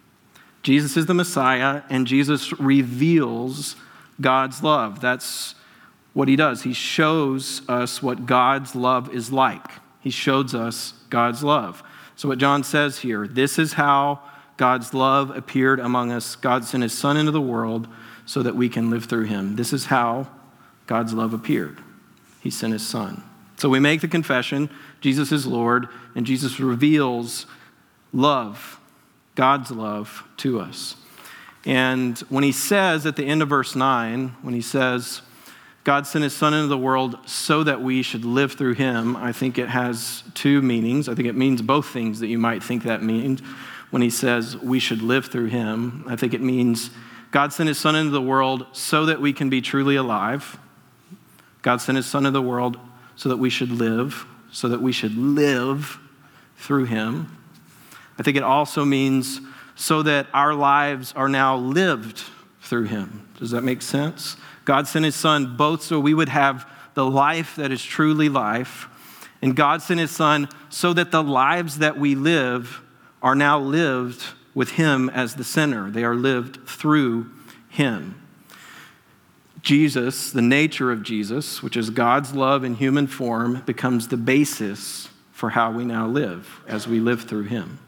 Jesus 0.64 0.97
is 0.97 1.07
the 1.07 1.14
Messiah, 1.14 1.83
and 1.88 2.09
Jesus 2.09 2.52
reveals 2.59 3.76
God's 4.21 4.64
love. 4.64 5.00
That's 5.00 5.54
what 6.12 6.26
he 6.26 6.35
does. 6.35 6.64
He 6.64 6.73
shows 6.73 7.62
us 7.69 8.02
what 8.02 8.26
God's 8.26 8.75
love 8.75 9.14
is 9.14 9.31
like. 9.31 9.82
He 10.03 10.11
shows 10.11 10.55
us 10.55 10.95
God's 11.11 11.43
love. 11.43 11.83
So, 12.17 12.29
what 12.29 12.39
John 12.39 12.65
says 12.65 12.99
here 12.99 13.27
this 13.27 13.59
is 13.59 13.75
how 13.75 14.21
God's 14.57 14.93
love 14.93 15.35
appeared 15.37 15.81
among 15.81 16.13
us. 16.13 16.37
God 16.37 16.65
sent 16.65 16.83
his 16.83 16.97
Son 16.97 17.17
into 17.17 17.33
the 17.33 17.41
world 17.41 17.89
so 18.27 18.43
that 18.43 18.57
we 18.57 18.69
can 18.69 18.91
live 18.91 19.07
through 19.07 19.25
him. 19.25 19.57
This 19.57 19.73
is 19.73 19.87
how 19.87 20.29
God's 20.87 21.15
love 21.15 21.33
appeared. 21.33 21.79
He 22.41 22.51
sent 22.51 22.73
his 22.73 22.87
Son. 22.87 23.23
So, 23.57 23.69
we 23.69 23.81
make 23.81 24.01
the 24.01 24.09
confession 24.09 24.69
Jesus 25.01 25.33
is 25.33 25.47
Lord, 25.47 25.89
and 26.15 26.27
Jesus 26.27 26.61
reveals 26.61 27.47
love, 28.13 28.79
God's 29.35 29.71
love 29.71 30.25
to 30.39 30.61
us. 30.61 30.97
And 31.65 32.19
when 32.29 32.45
he 32.45 32.53
says 32.53 33.07
at 33.07 33.17
the 33.17 33.25
end 33.25 33.41
of 33.41 33.49
verse 33.49 33.77
9, 33.77 34.37
when 34.43 34.55
he 34.55 34.61
says, 34.61 35.23
God 35.85 36.07
sent 36.07 36.23
his 36.23 36.33
son 36.33 36.55
into 36.55 36.69
the 36.69 36.79
world 36.79 37.19
so 37.27 37.65
that 37.65 37.83
we 37.83 38.03
should 38.03 38.25
live 38.25 38.53
through 38.53 38.75
him, 38.75 39.17
I 39.17 39.33
think 39.33 39.59
it 39.59 39.69
has 39.69 40.23
two 40.35 40.62
meanings. 40.62 41.09
I 41.09 41.15
think 41.15 41.27
it 41.27 41.35
means 41.35 41.61
both 41.61 41.89
things 41.89 42.21
that 42.21 42.29
you 42.29 42.39
might 42.39 42.62
think 42.62 42.85
that 42.85 43.03
means 43.03 43.41
when 43.91 44.01
he 44.01 44.11
says 44.11 44.57
we 44.57 44.79
should 44.79 45.03
live 45.03 45.27
through 45.27 45.47
him. 45.47 46.05
I 46.07 46.15
think 46.15 46.35
it 46.35 46.41
means 46.41 46.91
God 47.33 47.53
sent 47.53 47.67
his 47.67 47.79
son 47.79 47.97
into 47.97 48.12
the 48.12 48.23
world 48.23 48.67
so 48.73 49.07
that 49.07 49.21
we 49.21 49.33
can 49.33 49.51
be 49.51 49.61
truly 49.61 49.97
alive. 49.97 50.59
God 51.62 51.81
sent 51.81 51.97
his 51.97 52.07
son 52.07 52.27
into 52.27 52.39
the 52.39 52.43
world 52.43 52.79
so 53.17 53.29
that 53.29 53.39
we 53.39 53.51
should 53.51 53.71
live, 53.71 54.25
so 54.53 54.69
that 54.69 54.81
we 54.81 54.93
should 54.93 55.17
live 55.17 55.99
through 56.57 56.85
him. 56.85 57.37
I 58.19 58.23
think 58.23 58.37
it 58.37 58.43
also 58.43 58.85
means 58.85 59.41
so 59.75 60.03
that 60.03 60.29
our 60.33 60.55
lives 60.55 61.12
are 61.17 61.29
now 61.29 61.57
lived 61.57 62.23
through 62.61 62.85
him. 62.85 63.29
Does 63.39 63.51
that 63.51 63.62
make 63.62 63.83
sense? 63.83 64.37
God 64.64 64.87
sent 64.87 65.04
his 65.04 65.14
son 65.14 65.57
both 65.57 65.83
so 65.83 65.99
we 65.99 66.14
would 66.14 66.28
have 66.28 66.69
the 66.95 67.04
life 67.07 67.57
that 67.57 67.73
is 67.73 67.83
truly 67.83 68.28
life, 68.28 68.88
and 69.40 69.57
God 69.57 69.83
sent 69.83 69.99
his 69.99 70.11
son 70.11 70.49
so 70.69 70.92
that 70.92 71.11
the 71.11 71.23
lives 71.23 71.78
that 71.78 71.99
we 71.99 72.14
live 72.14 72.81
are 73.23 73.35
now 73.35 73.59
lived 73.59 74.23
with 74.54 74.73
him 74.73 75.09
as 75.11 75.35
the 75.35 75.45
center. 75.45 75.90
They 75.90 76.04
are 76.04 76.14
lived 76.14 76.66
through 76.69 77.31
him. 77.69 78.21
Jesus, 79.62 80.33
the 80.33 80.42
nature 80.42 80.90
of 80.90 81.02
Jesus, 81.02 81.62
which 81.62 81.76
is 81.76 81.90
God's 81.90 82.35
love 82.35 82.64
in 82.64 82.75
human 82.75 83.07
form, 83.07 83.62
becomes 83.64 84.09
the 84.09 84.16
basis 84.16 85.09
for 85.31 85.50
how 85.50 85.71
we 85.71 85.85
now 85.85 86.07
live 86.07 86.61
as 86.66 86.87
we 86.87 87.00
live 87.00 87.23
through 87.23 87.45
him. 87.45 87.78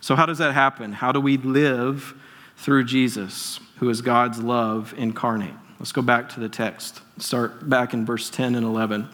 So, 0.00 0.16
how 0.16 0.26
does 0.26 0.38
that 0.38 0.54
happen? 0.54 0.92
How 0.92 1.12
do 1.12 1.20
we 1.20 1.36
live 1.36 2.14
through 2.56 2.84
Jesus, 2.84 3.60
who 3.76 3.88
is 3.88 4.02
God's 4.02 4.42
love 4.42 4.92
incarnate? 4.96 5.54
Let's 5.80 5.92
go 5.92 6.02
back 6.02 6.28
to 6.34 6.40
the 6.40 6.48
text. 6.50 7.00
Start 7.18 7.68
back 7.68 7.94
in 7.94 8.04
verse 8.04 8.28
10 8.28 8.54
and 8.54 8.66
11. 8.66 9.08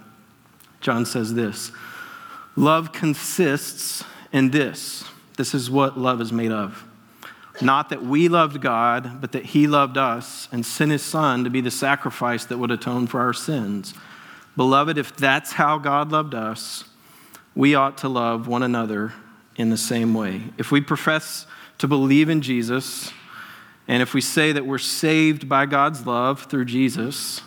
John 0.81 1.07
says 1.07 1.33
this 1.33 1.71
Love 2.57 2.93
consists 2.93 4.03
in 4.33 4.51
this. 4.51 5.05
This 5.37 5.55
is 5.55 5.71
what 5.71 5.97
love 5.97 6.21
is 6.21 6.33
made 6.33 6.51
of. 6.51 6.85
Not 7.63 7.91
that 7.91 8.03
we 8.03 8.29
loved 8.29 8.61
God, 8.61 9.21
but 9.21 9.31
that 9.31 9.47
He 9.47 9.69
loved 9.69 9.97
us 9.97 10.49
and 10.51 10.67
sent 10.67 10.91
His 10.91 11.03
Son 11.03 11.45
to 11.45 11.51
be 11.51 11.61
the 11.61 11.71
sacrifice 11.71 12.45
that 12.47 12.59
would 12.59 12.73
atone 12.73 13.07
for 13.07 13.21
our 13.21 13.33
sins. 13.33 13.95
Beloved, 14.57 14.99
if 14.99 15.17
that's 15.17 15.53
how 15.53 15.79
God 15.79 16.11
loved 16.11 16.35
us, 16.35 16.85
we 17.55 17.77
ought 17.77 17.97
to 17.99 18.09
love 18.09 18.49
one 18.49 18.65
another 18.65 19.13
in 19.55 19.71
the 19.71 19.77
same 19.77 20.15
way. 20.15 20.43
If 20.59 20.73
we 20.73 20.81
profess 20.81 21.47
to 21.79 21.87
believe 21.87 22.29
in 22.29 22.43
Jesus, 22.43 23.13
and 23.89 24.03
if 24.03 24.15
we 24.15 24.21
say 24.21 24.53
that 24.53 24.67
we're 24.67 24.79
saved 24.79 25.49
by 25.49 25.67
God's 25.67 26.07
love 26.07 26.45
through 26.45 26.65
Jesus, 26.65 27.41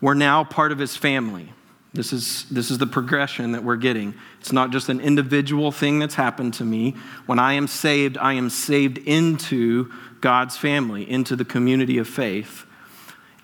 we're 0.00 0.14
now 0.14 0.44
part 0.44 0.72
of 0.72 0.78
his 0.78 0.96
family. 0.96 1.52
This 1.92 2.12
is, 2.12 2.44
this 2.50 2.70
is 2.70 2.78
the 2.78 2.86
progression 2.86 3.52
that 3.52 3.64
we're 3.64 3.76
getting. 3.76 4.14
It's 4.40 4.52
not 4.52 4.70
just 4.70 4.88
an 4.88 5.00
individual 5.00 5.72
thing 5.72 5.98
that's 5.98 6.14
happened 6.14 6.54
to 6.54 6.64
me. 6.64 6.94
When 7.24 7.38
I 7.38 7.54
am 7.54 7.66
saved, 7.66 8.18
I 8.18 8.34
am 8.34 8.50
saved 8.50 8.98
into 8.98 9.90
God's 10.20 10.56
family, 10.56 11.08
into 11.10 11.36
the 11.36 11.44
community 11.44 11.98
of 11.98 12.06
faith. 12.06 12.66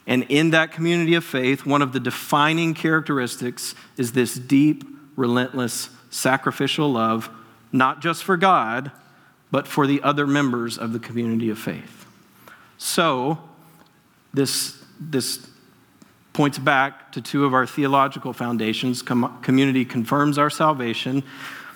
And 0.06 0.24
in 0.28 0.50
that 0.50 0.72
community 0.72 1.14
of 1.14 1.24
faith, 1.24 1.64
one 1.64 1.80
of 1.80 1.92
the 1.92 2.00
defining 2.00 2.74
characteristics 2.74 3.74
is 3.96 4.12
this 4.12 4.34
deep, 4.34 4.84
relentless, 5.16 5.88
sacrificial 6.10 6.92
love 6.92 7.30
not 7.72 8.02
just 8.02 8.22
for 8.22 8.36
God, 8.36 8.92
but 9.50 9.66
for 9.66 9.86
the 9.86 10.02
other 10.02 10.26
members 10.26 10.76
of 10.78 10.92
the 10.92 10.98
community 10.98 11.48
of 11.48 11.58
faith. 11.58 12.06
So, 12.84 13.38
this, 14.34 14.76
this 14.98 15.46
points 16.32 16.58
back 16.58 17.12
to 17.12 17.22
two 17.22 17.44
of 17.44 17.54
our 17.54 17.64
theological 17.64 18.32
foundations. 18.32 19.02
Com- 19.02 19.40
community 19.40 19.84
confirms 19.84 20.36
our 20.36 20.50
salvation, 20.50 21.22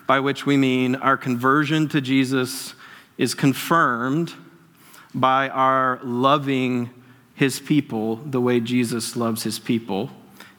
by 0.09 0.19
which 0.19 0.47
we 0.47 0.57
mean 0.57 0.97
our 0.97 1.17
conversion 1.17 1.89
to 1.91 2.01
Jesus 2.01 2.75
is 3.19 3.35
confirmed 3.35 4.35
by 5.15 5.49
our 5.49 6.01
loving 6.03 6.91
his 7.37 7.61
people 7.61 8.17
the 8.17 8.41
way 8.41 8.59
Jesus 8.59 9.15
loves 9.15 9.45
his 9.45 9.61
people. 9.61 10.11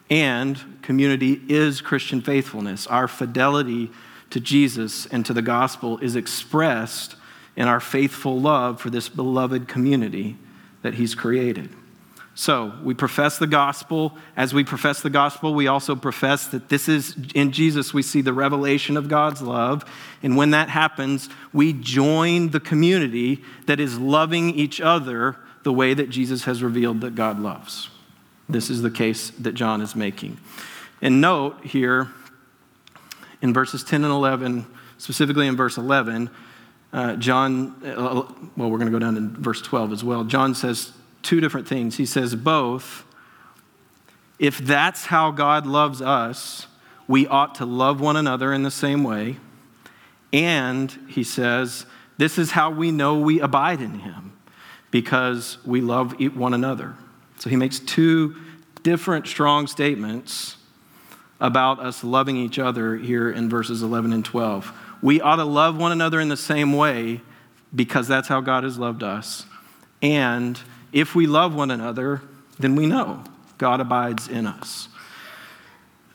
And 0.08 0.78
community 0.80 1.42
is 1.46 1.82
Christian 1.82 2.22
faithfulness. 2.22 2.86
Our 2.86 3.06
fidelity 3.06 3.90
to 4.30 4.40
Jesus 4.40 5.04
and 5.04 5.26
to 5.26 5.34
the 5.34 5.42
gospel 5.42 5.98
is 5.98 6.16
expressed 6.16 7.16
in 7.58 7.66
our 7.66 7.80
faithful 7.80 8.40
love 8.40 8.80
for 8.80 8.88
this 8.88 9.08
beloved 9.08 9.66
community 9.66 10.36
that 10.82 10.94
He's 10.94 11.16
created. 11.16 11.68
So, 12.36 12.72
we 12.84 12.94
profess 12.94 13.36
the 13.36 13.48
gospel. 13.48 14.16
As 14.36 14.54
we 14.54 14.62
profess 14.62 15.02
the 15.02 15.10
gospel, 15.10 15.54
we 15.54 15.66
also 15.66 15.96
profess 15.96 16.46
that 16.46 16.68
this 16.68 16.88
is 16.88 17.16
in 17.34 17.50
Jesus, 17.50 17.92
we 17.92 18.02
see 18.02 18.20
the 18.20 18.32
revelation 18.32 18.96
of 18.96 19.08
God's 19.08 19.42
love. 19.42 19.84
And 20.22 20.36
when 20.36 20.52
that 20.52 20.68
happens, 20.68 21.28
we 21.52 21.72
join 21.72 22.50
the 22.50 22.60
community 22.60 23.42
that 23.66 23.80
is 23.80 23.98
loving 23.98 24.50
each 24.50 24.80
other 24.80 25.34
the 25.64 25.72
way 25.72 25.94
that 25.94 26.10
Jesus 26.10 26.44
has 26.44 26.62
revealed 26.62 27.00
that 27.00 27.16
God 27.16 27.40
loves. 27.40 27.90
This 28.48 28.70
is 28.70 28.82
the 28.82 28.90
case 28.90 29.30
that 29.30 29.54
John 29.54 29.80
is 29.80 29.96
making. 29.96 30.38
And 31.02 31.20
note 31.20 31.64
here 31.64 32.08
in 33.42 33.52
verses 33.52 33.82
10 33.82 34.04
and 34.04 34.12
11, 34.12 34.64
specifically 34.96 35.48
in 35.48 35.56
verse 35.56 35.76
11, 35.76 36.30
uh, 36.92 37.16
John, 37.16 37.74
uh, 37.84 38.22
well, 38.56 38.70
we're 38.70 38.78
going 38.78 38.90
to 38.90 38.92
go 38.92 38.98
down 38.98 39.14
to 39.14 39.40
verse 39.40 39.60
12 39.60 39.92
as 39.92 40.04
well. 40.04 40.24
John 40.24 40.54
says 40.54 40.92
two 41.22 41.40
different 41.40 41.68
things. 41.68 41.96
He 41.96 42.06
says, 42.06 42.34
both, 42.34 43.04
if 44.38 44.58
that's 44.58 45.06
how 45.06 45.30
God 45.30 45.66
loves 45.66 46.00
us, 46.00 46.66
we 47.06 47.26
ought 47.26 47.56
to 47.56 47.66
love 47.66 48.00
one 48.00 48.16
another 48.16 48.52
in 48.52 48.62
the 48.62 48.70
same 48.70 49.04
way. 49.04 49.36
And 50.32 50.90
he 51.08 51.24
says, 51.24 51.86
this 52.18 52.38
is 52.38 52.52
how 52.52 52.70
we 52.70 52.90
know 52.90 53.18
we 53.18 53.40
abide 53.40 53.80
in 53.80 54.00
him, 54.00 54.36
because 54.90 55.58
we 55.64 55.80
love 55.80 56.14
one 56.34 56.54
another. 56.54 56.94
So 57.38 57.48
he 57.50 57.56
makes 57.56 57.78
two 57.78 58.36
different 58.82 59.26
strong 59.26 59.66
statements 59.66 60.56
about 61.40 61.78
us 61.78 62.02
loving 62.02 62.36
each 62.36 62.58
other 62.58 62.96
here 62.96 63.30
in 63.30 63.48
verses 63.48 63.82
11 63.82 64.12
and 64.12 64.24
12. 64.24 64.72
We 65.02 65.20
ought 65.20 65.36
to 65.36 65.44
love 65.44 65.76
one 65.76 65.92
another 65.92 66.20
in 66.20 66.28
the 66.28 66.36
same 66.36 66.72
way 66.72 67.20
because 67.74 68.08
that's 68.08 68.28
how 68.28 68.40
God 68.40 68.64
has 68.64 68.78
loved 68.78 69.02
us. 69.02 69.46
And 70.02 70.58
if 70.92 71.14
we 71.14 71.26
love 71.26 71.54
one 71.54 71.70
another, 71.70 72.22
then 72.58 72.74
we 72.74 72.86
know 72.86 73.24
God 73.58 73.80
abides 73.80 74.28
in 74.28 74.46
us. 74.46 74.88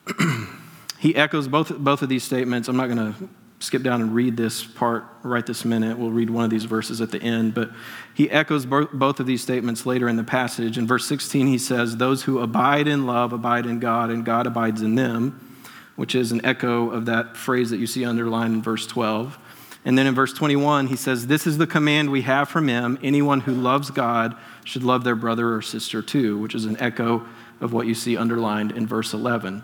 he 0.99 1.15
echoes 1.15 1.47
both, 1.47 1.69
both 1.77 2.01
of 2.01 2.09
these 2.09 2.23
statements. 2.23 2.67
I'm 2.67 2.77
not 2.77 2.87
going 2.87 3.13
to 3.13 3.29
skip 3.59 3.81
down 3.81 4.01
and 4.01 4.13
read 4.13 4.35
this 4.35 4.63
part 4.63 5.05
right 5.23 5.45
this 5.45 5.63
minute. 5.63 5.97
We'll 5.97 6.11
read 6.11 6.29
one 6.29 6.43
of 6.43 6.49
these 6.49 6.65
verses 6.65 6.99
at 6.99 7.11
the 7.11 7.21
end. 7.21 7.53
But 7.53 7.71
he 8.13 8.29
echoes 8.29 8.65
both 8.65 9.19
of 9.19 9.25
these 9.25 9.41
statements 9.41 9.85
later 9.85 10.09
in 10.09 10.17
the 10.17 10.23
passage. 10.23 10.77
In 10.77 10.85
verse 10.85 11.05
16, 11.05 11.47
he 11.47 11.57
says, 11.57 11.95
Those 11.95 12.23
who 12.23 12.39
abide 12.39 12.87
in 12.87 13.05
love 13.05 13.31
abide 13.31 13.65
in 13.65 13.79
God, 13.79 14.09
and 14.09 14.25
God 14.25 14.47
abides 14.47 14.81
in 14.81 14.95
them, 14.95 15.52
which 15.95 16.15
is 16.15 16.31
an 16.31 16.45
echo 16.45 16.89
of 16.89 17.05
that 17.05 17.37
phrase 17.37 17.69
that 17.69 17.77
you 17.77 17.87
see 17.87 18.05
underlined 18.05 18.53
in 18.53 18.61
verse 18.61 18.87
12. 18.87 19.37
And 19.85 19.97
then 19.97 20.07
in 20.07 20.15
verse 20.15 20.33
21, 20.33 20.87
he 20.87 20.95
says, 20.95 21.27
This 21.27 21.45
is 21.45 21.57
the 21.57 21.67
command 21.67 22.09
we 22.09 22.21
have 22.21 22.49
from 22.49 22.67
him. 22.67 22.97
Anyone 23.03 23.41
who 23.41 23.53
loves 23.53 23.91
God 23.91 24.35
should 24.63 24.83
love 24.83 25.03
their 25.03 25.15
brother 25.15 25.53
or 25.53 25.61
sister 25.61 26.01
too, 26.01 26.37
which 26.37 26.55
is 26.55 26.65
an 26.65 26.77
echo 26.79 27.25
of 27.59 27.73
what 27.73 27.85
you 27.85 27.93
see 27.93 28.17
underlined 28.17 28.71
in 28.71 28.87
verse 28.87 29.13
11. 29.13 29.61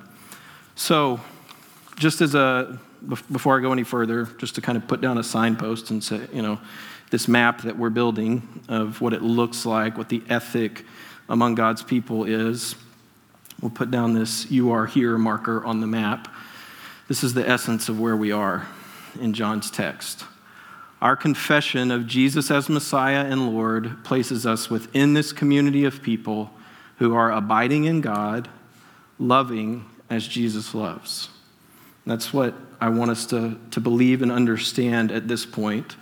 So, 0.76 1.20
just 1.96 2.22
as 2.22 2.36
a 2.36 2.80
before 3.08 3.58
I 3.58 3.62
go 3.62 3.72
any 3.72 3.84
further, 3.84 4.26
just 4.38 4.56
to 4.56 4.62
kind 4.62 4.78
of 4.78 4.88
put 4.88 5.00
down 5.00 5.18
a 5.18 5.24
signpost 5.24 5.90
and 5.90 6.04
say, 6.04 6.28
you 6.34 6.42
know, 6.42 6.60
this 7.12 7.28
map 7.28 7.62
that 7.62 7.78
we're 7.78 7.90
building 7.90 8.48
of 8.68 9.00
what 9.02 9.14
it 9.14 9.22
looks 9.22 9.66
like, 9.66 9.98
what 9.98 10.10
the 10.10 10.22
ethic 10.30 10.86
among 11.28 11.56
God's 11.56 11.82
people 11.82 12.26
is. 12.26 12.76
We'll 13.62 13.72
put 13.72 13.92
down 13.92 14.14
this 14.14 14.50
you 14.50 14.72
are 14.72 14.86
here 14.86 15.18
marker 15.18 15.64
on 15.66 15.82
the 15.82 15.88
map. 15.88 16.34
This 17.08 17.24
is 17.24 17.34
the 17.34 17.48
essence 17.48 17.90
of 17.90 18.00
where 18.00 18.16
we 18.16 18.32
are 18.32 18.68
in 19.20 19.34
John's 19.34 19.70
text. 19.70 20.24
Our 21.02 21.16
confession 21.16 21.92
of 21.92 22.08
Jesus 22.08 22.52
as 22.52 22.70
Messiah 22.70 23.26
and 23.26 23.54
Lord 23.54 24.04
places 24.04 24.46
us 24.46 24.70
within 24.70 25.14
this 25.14 25.34
community 25.34 25.84
of 25.86 26.02
people 26.02 26.52
who 26.98 27.16
are 27.16 27.32
abiding 27.32 27.86
in 27.86 28.02
God, 28.02 28.48
loving 29.18 29.86
as 30.10 30.28
Jesus 30.28 30.74
loves. 30.74 31.30
That's 32.06 32.34
what 32.34 32.54
I 32.80 32.90
want 32.90 33.12
us 33.12 33.26
to, 33.28 33.60
to 33.72 33.80
believe 33.80 34.22
and 34.22 34.32
understand 34.32 35.12
at 35.12 35.28
this 35.28 35.46
point. 35.46 35.96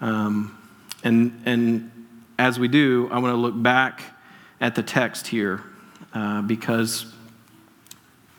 Um, 0.00 0.56
and, 1.02 1.42
and 1.44 1.90
as 2.38 2.58
we 2.58 2.68
do, 2.68 3.08
I 3.10 3.18
want 3.18 3.32
to 3.32 3.36
look 3.36 3.60
back 3.60 4.02
at 4.60 4.74
the 4.74 4.82
text 4.82 5.26
here 5.26 5.62
uh, 6.14 6.42
because 6.42 7.06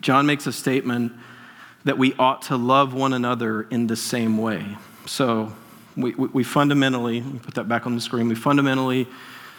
John 0.00 0.26
makes 0.26 0.46
a 0.46 0.52
statement 0.52 1.12
that 1.84 1.98
we 1.98 2.14
ought 2.14 2.42
to 2.42 2.56
love 2.56 2.94
one 2.94 3.12
another 3.12 3.62
in 3.62 3.86
the 3.86 3.96
same 3.96 4.38
way. 4.38 4.76
So 5.06 5.52
we, 5.96 6.14
we, 6.14 6.28
we 6.28 6.44
fundamentally, 6.44 7.20
put 7.20 7.54
that 7.54 7.68
back 7.68 7.86
on 7.86 7.94
the 7.94 8.00
screen, 8.00 8.28
we 8.28 8.34
fundamentally 8.34 9.06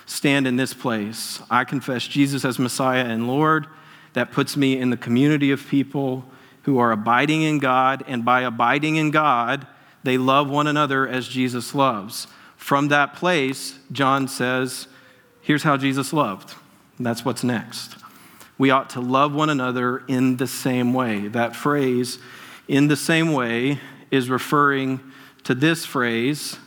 stand 0.05 0.47
in 0.47 0.55
this 0.55 0.73
place. 0.73 1.41
I 1.49 1.63
confess 1.63 2.07
Jesus 2.07 2.43
as 2.43 2.59
Messiah 2.59 3.05
and 3.05 3.27
Lord. 3.27 3.67
That 4.13 4.31
puts 4.31 4.57
me 4.57 4.79
in 4.79 4.89
the 4.89 4.97
community 4.97 5.51
of 5.51 5.67
people 5.67 6.25
who 6.63 6.79
are 6.79 6.91
abiding 6.91 7.43
in 7.43 7.59
God, 7.59 8.03
and 8.07 8.25
by 8.25 8.41
abiding 8.41 8.95
in 8.95 9.11
God, 9.11 9.67
they 10.03 10.17
love 10.17 10.49
one 10.49 10.67
another 10.67 11.07
as 11.07 11.27
Jesus 11.27 11.75
loves. 11.75 12.27
From 12.55 12.87
that 12.87 13.13
place, 13.13 13.77
John 13.91 14.27
says, 14.27 14.87
here's 15.41 15.63
how 15.63 15.77
Jesus 15.77 16.11
loved. 16.11 16.55
And 16.97 17.05
that's 17.05 17.23
what's 17.23 17.43
next. 17.43 17.95
We 18.57 18.71
ought 18.71 18.89
to 18.91 19.01
love 19.01 19.33
one 19.33 19.49
another 19.49 20.03
in 20.07 20.37
the 20.37 20.47
same 20.47 20.93
way. 20.93 21.27
That 21.27 21.55
phrase, 21.55 22.19
in 22.67 22.87
the 22.87 22.95
same 22.95 23.33
way, 23.33 23.79
is 24.09 24.29
referring 24.29 24.99
to 25.43 25.53
this 25.53 25.85
phrase 25.85 26.57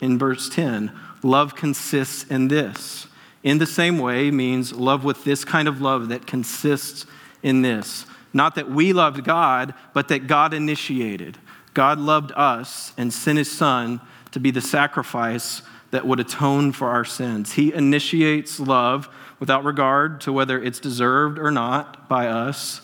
in 0.00 0.18
verse 0.18 0.48
10 0.48 0.92
love 1.22 1.54
consists 1.54 2.24
in 2.24 2.48
this. 2.48 3.06
In 3.42 3.58
the 3.58 3.66
same 3.66 3.98
way 3.98 4.30
means 4.30 4.72
love 4.72 5.04
with 5.04 5.24
this 5.24 5.44
kind 5.44 5.68
of 5.68 5.80
love 5.80 6.08
that 6.08 6.26
consists 6.26 7.04
in 7.42 7.62
this. 7.62 8.06
Not 8.32 8.54
that 8.54 8.70
we 8.70 8.92
loved 8.92 9.24
God, 9.24 9.74
but 9.92 10.08
that 10.08 10.26
God 10.26 10.54
initiated. 10.54 11.38
God 11.74 11.98
loved 11.98 12.32
us 12.32 12.92
and 12.96 13.12
sent 13.12 13.38
his 13.38 13.50
son 13.50 14.00
to 14.32 14.40
be 14.40 14.50
the 14.50 14.60
sacrifice 14.60 15.62
that 15.90 16.06
would 16.06 16.20
atone 16.20 16.72
for 16.72 16.88
our 16.88 17.04
sins. 17.04 17.52
He 17.52 17.72
initiates 17.72 18.60
love 18.60 19.08
without 19.40 19.64
regard 19.64 20.20
to 20.20 20.32
whether 20.32 20.62
it's 20.62 20.78
deserved 20.78 21.38
or 21.38 21.50
not 21.50 22.08
by 22.08 22.28
us. 22.28 22.82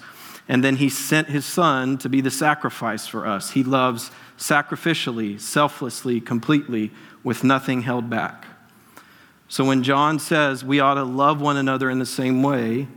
And 0.48 0.64
then 0.64 0.76
he 0.76 0.88
sent 0.88 1.28
his 1.28 1.44
son 1.44 1.98
to 1.98 2.08
be 2.08 2.20
the 2.20 2.30
sacrifice 2.30 3.06
for 3.06 3.26
us. 3.26 3.50
He 3.52 3.62
loves 3.62 4.10
sacrificially, 4.38 5.40
selflessly, 5.40 6.20
completely, 6.20 6.90
with 7.22 7.44
nothing 7.44 7.82
held 7.82 8.10
back. 8.10 8.46
So 9.48 9.64
when 9.64 9.82
John 9.82 10.18
says 10.18 10.64
we 10.64 10.80
ought 10.80 10.94
to 10.94 11.04
love 11.04 11.40
one 11.40 11.56
another 11.56 11.90
in 11.90 11.98
the 11.98 12.06
same 12.06 12.42
way, 12.42 12.88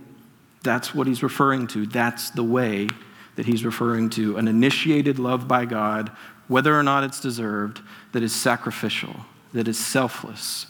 that's 0.62 0.94
what 0.94 1.06
he's 1.06 1.22
referring 1.22 1.66
to. 1.68 1.86
That's 1.86 2.30
the 2.30 2.44
way 2.44 2.88
that 3.36 3.46
he's 3.46 3.64
referring 3.64 4.10
to 4.10 4.36
an 4.36 4.48
initiated 4.48 5.18
love 5.18 5.48
by 5.48 5.64
God, 5.64 6.10
whether 6.48 6.78
or 6.78 6.82
not 6.82 7.04
it's 7.04 7.20
deserved, 7.20 7.80
that 8.12 8.22
is 8.22 8.34
sacrificial, 8.34 9.24
that 9.52 9.68
is 9.68 9.78
selfless, 9.78 10.66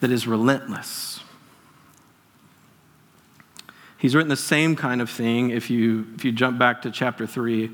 that 0.00 0.10
is 0.10 0.26
relentless. 0.26 1.21
He's 4.02 4.16
written 4.16 4.30
the 4.30 4.34
same 4.34 4.74
kind 4.74 5.00
of 5.00 5.08
thing 5.08 5.50
if 5.50 5.70
you, 5.70 6.08
if 6.16 6.24
you 6.24 6.32
jump 6.32 6.58
back 6.58 6.82
to 6.82 6.90
chapter 6.90 7.24
3. 7.24 7.70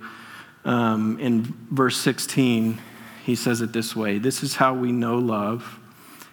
Um, 0.67 1.19
in 1.19 1.55
verse 1.71 1.97
16, 1.97 2.79
he 3.25 3.35
says 3.35 3.63
it 3.63 3.73
this 3.73 3.97
way 3.97 4.19
This 4.19 4.43
is 4.43 4.57
how 4.57 4.75
we 4.75 4.93
know 4.93 5.17
love. 5.17 5.79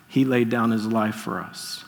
He 0.09 0.25
laid 0.25 0.49
down 0.49 0.71
his 0.71 0.85
life 0.85 1.15
for 1.15 1.39
us. 1.39 1.85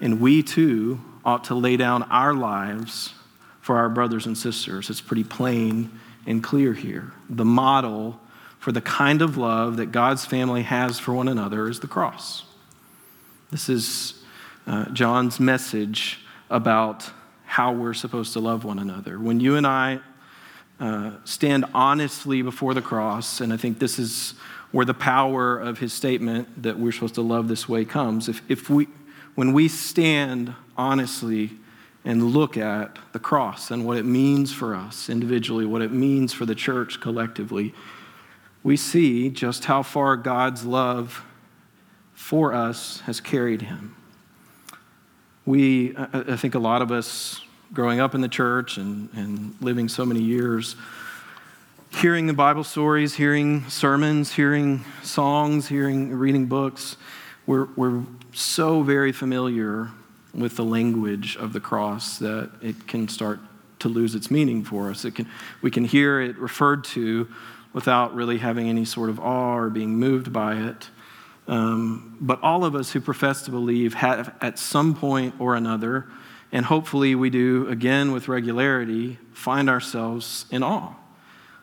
And 0.00 0.18
we 0.18 0.42
too 0.42 1.02
ought 1.22 1.44
to 1.44 1.54
lay 1.54 1.76
down 1.76 2.04
our 2.04 2.32
lives 2.32 3.12
for 3.60 3.76
our 3.76 3.90
brothers 3.90 4.24
and 4.24 4.36
sisters. 4.36 4.88
It's 4.88 5.02
pretty 5.02 5.24
plain 5.24 5.90
and 6.26 6.42
clear 6.42 6.72
here. 6.72 7.12
The 7.28 7.44
model 7.44 8.18
for 8.58 8.72
the 8.72 8.80
kind 8.80 9.20
of 9.20 9.36
love 9.36 9.76
that 9.76 9.92
God's 9.92 10.24
family 10.24 10.62
has 10.62 10.98
for 10.98 11.12
one 11.12 11.28
another 11.28 11.68
is 11.68 11.80
the 11.80 11.86
cross. 11.86 12.44
This 13.50 13.68
is 13.68 14.22
uh, 14.66 14.86
John's 14.86 15.38
message 15.38 16.20
about 16.50 17.08
how 17.44 17.72
we're 17.72 17.94
supposed 17.94 18.32
to 18.34 18.40
love 18.40 18.64
one 18.64 18.78
another. 18.78 19.18
When 19.18 19.40
you 19.40 19.56
and 19.56 19.66
I 19.66 20.00
uh, 20.78 21.12
stand 21.24 21.64
honestly 21.74 22.42
before 22.42 22.74
the 22.74 22.82
cross, 22.82 23.40
and 23.40 23.52
I 23.52 23.56
think 23.56 23.78
this 23.78 23.98
is 23.98 24.34
where 24.72 24.84
the 24.84 24.94
power 24.94 25.58
of 25.58 25.78
his 25.78 25.92
statement 25.92 26.62
that 26.62 26.78
we're 26.78 26.92
supposed 26.92 27.16
to 27.16 27.22
love 27.22 27.48
this 27.48 27.68
way 27.68 27.84
comes. 27.84 28.28
If, 28.28 28.42
if 28.48 28.70
we, 28.70 28.88
when 29.34 29.52
we 29.52 29.68
stand 29.68 30.54
honestly 30.76 31.50
and 32.04 32.32
look 32.32 32.56
at 32.56 32.98
the 33.12 33.18
cross 33.18 33.70
and 33.70 33.84
what 33.84 33.96
it 33.96 34.04
means 34.04 34.52
for 34.52 34.74
us 34.74 35.10
individually, 35.10 35.66
what 35.66 35.82
it 35.82 35.92
means 35.92 36.32
for 36.32 36.46
the 36.46 36.54
church 36.54 37.00
collectively, 37.00 37.74
we 38.62 38.76
see 38.76 39.28
just 39.28 39.64
how 39.64 39.82
far 39.82 40.16
God's 40.16 40.64
love 40.64 41.24
for 42.14 42.54
us 42.54 43.00
has 43.00 43.20
carried 43.20 43.62
him 43.62 43.96
we, 45.50 45.94
I 45.96 46.36
think 46.36 46.54
a 46.54 46.60
lot 46.60 46.80
of 46.80 46.92
us 46.92 47.40
growing 47.72 48.00
up 48.00 48.14
in 48.14 48.20
the 48.20 48.28
church 48.28 48.76
and, 48.76 49.08
and 49.14 49.54
living 49.60 49.88
so 49.88 50.06
many 50.06 50.22
years, 50.22 50.76
hearing 51.90 52.28
the 52.28 52.32
Bible 52.32 52.62
stories, 52.62 53.14
hearing 53.14 53.68
sermons, 53.68 54.32
hearing 54.32 54.84
songs, 55.02 55.66
hearing, 55.66 56.14
reading 56.14 56.46
books, 56.46 56.96
we're, 57.46 57.66
we're 57.76 58.02
so 58.32 58.82
very 58.82 59.10
familiar 59.10 59.90
with 60.32 60.54
the 60.54 60.64
language 60.64 61.36
of 61.36 61.52
the 61.52 61.60
cross 61.60 62.18
that 62.18 62.50
it 62.62 62.86
can 62.86 63.08
start 63.08 63.40
to 63.80 63.88
lose 63.88 64.14
its 64.14 64.30
meaning 64.30 64.62
for 64.62 64.88
us. 64.88 65.04
It 65.04 65.16
can, 65.16 65.28
we 65.62 65.70
can 65.72 65.84
hear 65.84 66.20
it 66.20 66.38
referred 66.38 66.84
to 66.84 67.26
without 67.72 68.14
really 68.14 68.38
having 68.38 68.68
any 68.68 68.84
sort 68.84 69.10
of 69.10 69.18
awe 69.18 69.56
or 69.56 69.68
being 69.68 69.96
moved 69.96 70.32
by 70.32 70.54
it. 70.54 70.90
Um, 71.50 72.16
but 72.20 72.40
all 72.44 72.64
of 72.64 72.76
us 72.76 72.92
who 72.92 73.00
profess 73.00 73.42
to 73.42 73.50
believe 73.50 73.94
have 73.94 74.32
at 74.40 74.56
some 74.56 74.94
point 74.94 75.34
or 75.40 75.56
another, 75.56 76.06
and 76.52 76.64
hopefully 76.64 77.16
we 77.16 77.28
do 77.28 77.66
again 77.68 78.12
with 78.12 78.28
regularity, 78.28 79.18
find 79.32 79.68
ourselves 79.68 80.46
in 80.52 80.62
awe 80.62 80.94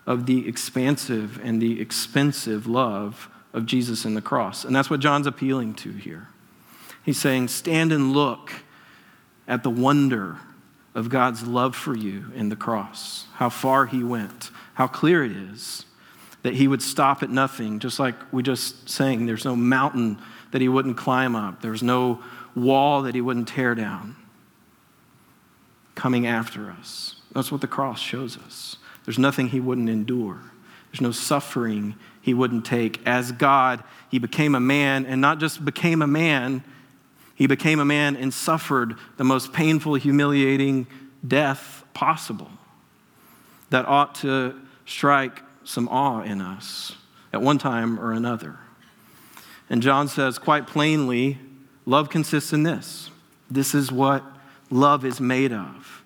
of 0.05 0.25
the 0.25 0.45
expansive 0.45 1.39
and 1.41 1.61
the 1.61 1.79
expensive 1.79 2.67
love 2.67 3.29
of 3.53 3.65
Jesus 3.65 4.03
in 4.03 4.13
the 4.13 4.21
cross. 4.21 4.65
And 4.65 4.75
that's 4.75 4.89
what 4.89 4.99
John's 4.99 5.25
appealing 5.25 5.75
to 5.75 5.93
here. 5.93 6.27
He's 7.05 7.17
saying, 7.17 7.47
Stand 7.47 7.93
and 7.93 8.11
look 8.11 8.51
at 9.47 9.63
the 9.63 9.69
wonder 9.69 10.37
of 10.93 11.07
God's 11.07 11.47
love 11.47 11.77
for 11.77 11.95
you 11.95 12.25
in 12.35 12.49
the 12.49 12.57
cross, 12.57 13.27
how 13.35 13.47
far 13.47 13.85
he 13.85 14.03
went, 14.03 14.51
how 14.73 14.87
clear 14.87 15.23
it 15.23 15.31
is 15.31 15.85
that 16.47 16.53
he 16.53 16.65
would 16.65 16.81
stop 16.81 17.23
at 17.23 17.29
nothing, 17.29 17.77
just 17.77 17.99
like 17.99 18.15
we 18.31 18.41
just 18.41 18.87
sang. 18.87 19.25
There's 19.25 19.43
no 19.43 19.53
mountain 19.53 20.17
that 20.51 20.61
he 20.61 20.69
wouldn't 20.69 20.95
climb 20.95 21.35
up, 21.35 21.61
there's 21.61 21.83
no 21.83 22.23
wall 22.55 23.01
that 23.01 23.13
he 23.13 23.19
wouldn't 23.19 23.49
tear 23.49 23.75
down 23.75 24.15
coming 25.93 26.25
after 26.25 26.71
us. 26.71 27.15
That's 27.33 27.51
what 27.51 27.59
the 27.59 27.67
cross 27.67 27.99
shows 27.99 28.37
us. 28.37 28.77
There's 29.03 29.19
nothing 29.19 29.49
he 29.49 29.59
wouldn't 29.59 29.89
endure, 29.89 30.39
there's 30.89 31.01
no 31.01 31.11
suffering 31.11 31.95
he 32.21 32.33
wouldn't 32.33 32.63
take. 32.63 33.05
As 33.05 33.33
God, 33.33 33.83
he 34.09 34.17
became 34.17 34.55
a 34.55 34.61
man, 34.61 35.05
and 35.05 35.19
not 35.19 35.41
just 35.41 35.65
became 35.65 36.01
a 36.01 36.07
man, 36.07 36.63
he 37.35 37.45
became 37.45 37.81
a 37.81 37.85
man 37.85 38.15
and 38.15 38.33
suffered 38.33 38.95
the 39.17 39.25
most 39.25 39.51
painful, 39.51 39.95
humiliating 39.95 40.87
death 41.27 41.83
possible 41.93 42.51
that 43.69 43.85
ought 43.85 44.15
to 44.15 44.55
strike 44.85 45.41
some 45.67 45.87
awe 45.89 46.21
in 46.21 46.39
us 46.41 46.93
at 47.33 47.41
one 47.41 47.57
time 47.57 47.99
or 47.99 48.13
another. 48.13 48.57
And 49.69 49.81
John 49.81 50.07
says 50.07 50.39
quite 50.39 50.65
plainly 50.65 51.39
love 51.85 52.09
consists 52.09 52.53
in 52.53 52.63
this. 52.63 53.11
This 53.51 53.75
is 53.75 53.91
what 53.91 54.23
love 54.69 55.05
is 55.05 55.19
made 55.19 55.51
of. 55.51 56.03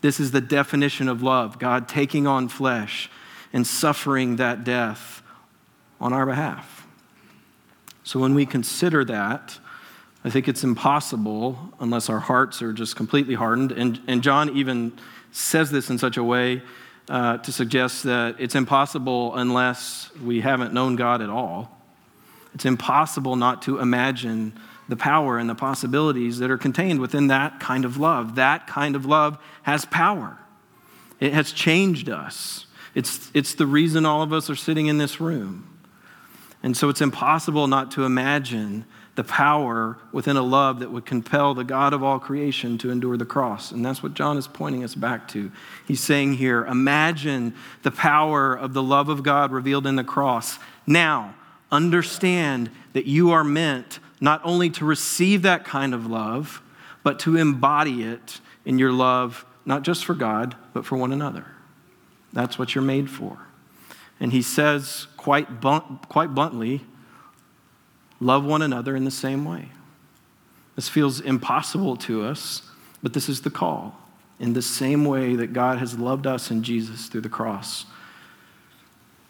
This 0.00 0.18
is 0.18 0.30
the 0.30 0.40
definition 0.40 1.08
of 1.08 1.22
love 1.22 1.58
God 1.58 1.88
taking 1.88 2.26
on 2.26 2.48
flesh 2.48 3.10
and 3.52 3.66
suffering 3.66 4.36
that 4.36 4.64
death 4.64 5.22
on 6.00 6.12
our 6.12 6.26
behalf. 6.26 6.86
So 8.04 8.18
when 8.18 8.34
we 8.34 8.46
consider 8.46 9.04
that, 9.04 9.58
I 10.24 10.30
think 10.30 10.48
it's 10.48 10.64
impossible 10.64 11.74
unless 11.80 12.08
our 12.08 12.18
hearts 12.18 12.62
are 12.62 12.72
just 12.72 12.96
completely 12.96 13.34
hardened. 13.34 13.72
And, 13.72 14.00
and 14.06 14.22
John 14.22 14.56
even 14.56 14.92
says 15.32 15.70
this 15.70 15.90
in 15.90 15.98
such 15.98 16.16
a 16.16 16.24
way 16.24 16.62
uh, 17.08 17.38
to 17.38 17.52
suggest 17.52 18.04
that 18.04 18.36
it's 18.38 18.54
impossible 18.54 19.34
unless 19.34 20.10
we 20.22 20.40
haven't 20.40 20.72
known 20.72 20.96
God 20.96 21.20
at 21.20 21.30
all. 21.30 21.78
It's 22.54 22.64
impossible 22.64 23.36
not 23.36 23.62
to 23.62 23.78
imagine 23.78 24.52
the 24.88 24.96
power 24.96 25.38
and 25.38 25.48
the 25.48 25.54
possibilities 25.54 26.38
that 26.38 26.50
are 26.50 26.58
contained 26.58 27.00
within 27.00 27.28
that 27.28 27.60
kind 27.60 27.84
of 27.84 27.96
love. 27.96 28.34
That 28.34 28.66
kind 28.66 28.94
of 28.94 29.06
love 29.06 29.38
has 29.62 29.84
power, 29.86 30.38
it 31.20 31.32
has 31.32 31.52
changed 31.52 32.08
us. 32.08 32.66
It's, 32.94 33.30
it's 33.32 33.54
the 33.54 33.66
reason 33.66 34.04
all 34.04 34.20
of 34.20 34.34
us 34.34 34.50
are 34.50 34.56
sitting 34.56 34.86
in 34.86 34.98
this 34.98 35.18
room. 35.18 35.66
And 36.62 36.76
so 36.76 36.90
it's 36.90 37.00
impossible 37.00 37.66
not 37.66 37.90
to 37.92 38.04
imagine 38.04 38.84
the 39.14 39.24
power 39.24 39.98
within 40.10 40.36
a 40.36 40.42
love 40.42 40.80
that 40.80 40.90
would 40.90 41.04
compel 41.04 41.54
the 41.54 41.64
God 41.64 41.92
of 41.92 42.02
all 42.02 42.18
creation 42.18 42.78
to 42.78 42.90
endure 42.90 43.16
the 43.16 43.26
cross. 43.26 43.70
And 43.70 43.84
that's 43.84 44.02
what 44.02 44.14
John 44.14 44.38
is 44.38 44.48
pointing 44.48 44.84
us 44.84 44.94
back 44.94 45.28
to. 45.28 45.52
He's 45.86 46.00
saying 46.00 46.34
here, 46.34 46.64
imagine 46.64 47.54
the 47.82 47.90
power 47.90 48.54
of 48.54 48.72
the 48.72 48.82
love 48.82 49.10
of 49.10 49.22
God 49.22 49.52
revealed 49.52 49.86
in 49.86 49.96
the 49.96 50.04
cross. 50.04 50.58
Now, 50.86 51.34
understand 51.70 52.70
that 52.94 53.04
you 53.04 53.32
are 53.32 53.44
meant 53.44 53.98
not 54.20 54.40
only 54.44 54.70
to 54.70 54.84
receive 54.84 55.42
that 55.42 55.64
kind 55.64 55.92
of 55.92 56.06
love, 56.06 56.62
but 57.02 57.18
to 57.20 57.36
embody 57.36 58.04
it 58.04 58.40
in 58.64 58.78
your 58.78 58.92
love, 58.92 59.44
not 59.66 59.82
just 59.82 60.04
for 60.04 60.14
God, 60.14 60.56
but 60.72 60.86
for 60.86 60.96
one 60.96 61.12
another. 61.12 61.46
That's 62.32 62.58
what 62.58 62.74
you're 62.74 62.82
made 62.82 63.10
for. 63.10 63.38
And 64.20 64.32
he 64.32 64.40
says 64.40 65.08
quite, 65.16 65.60
blunt, 65.60 66.08
quite 66.08 66.34
bluntly, 66.34 66.82
love 68.22 68.44
one 68.44 68.62
another 68.62 68.96
in 68.96 69.04
the 69.04 69.10
same 69.10 69.44
way. 69.44 69.68
This 70.76 70.88
feels 70.88 71.20
impossible 71.20 71.96
to 71.98 72.24
us, 72.24 72.62
but 73.02 73.12
this 73.12 73.28
is 73.28 73.42
the 73.42 73.50
call. 73.50 73.98
In 74.40 74.54
the 74.54 74.62
same 74.62 75.04
way 75.04 75.36
that 75.36 75.52
God 75.52 75.78
has 75.78 75.98
loved 75.98 76.26
us 76.26 76.50
in 76.50 76.62
Jesus 76.62 77.06
through 77.06 77.20
the 77.20 77.28
cross. 77.28 77.84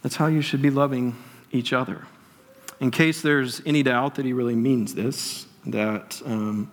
That's 0.03 0.17
how 0.17 0.27
you 0.27 0.41
should 0.41 0.63
be 0.63 0.71
loving 0.71 1.17
each 1.51 1.73
other. 1.73 2.07
In 2.81 2.91
case 2.91 3.23
there's 3.23 3.61
any 3.67 3.83
doubt 3.83 4.17
that 4.17 4.25
he 4.25 4.33
really 4.33 4.57
means 4.57 4.95
this, 4.95 5.47
that 5.67 6.21
um, 6.25 6.73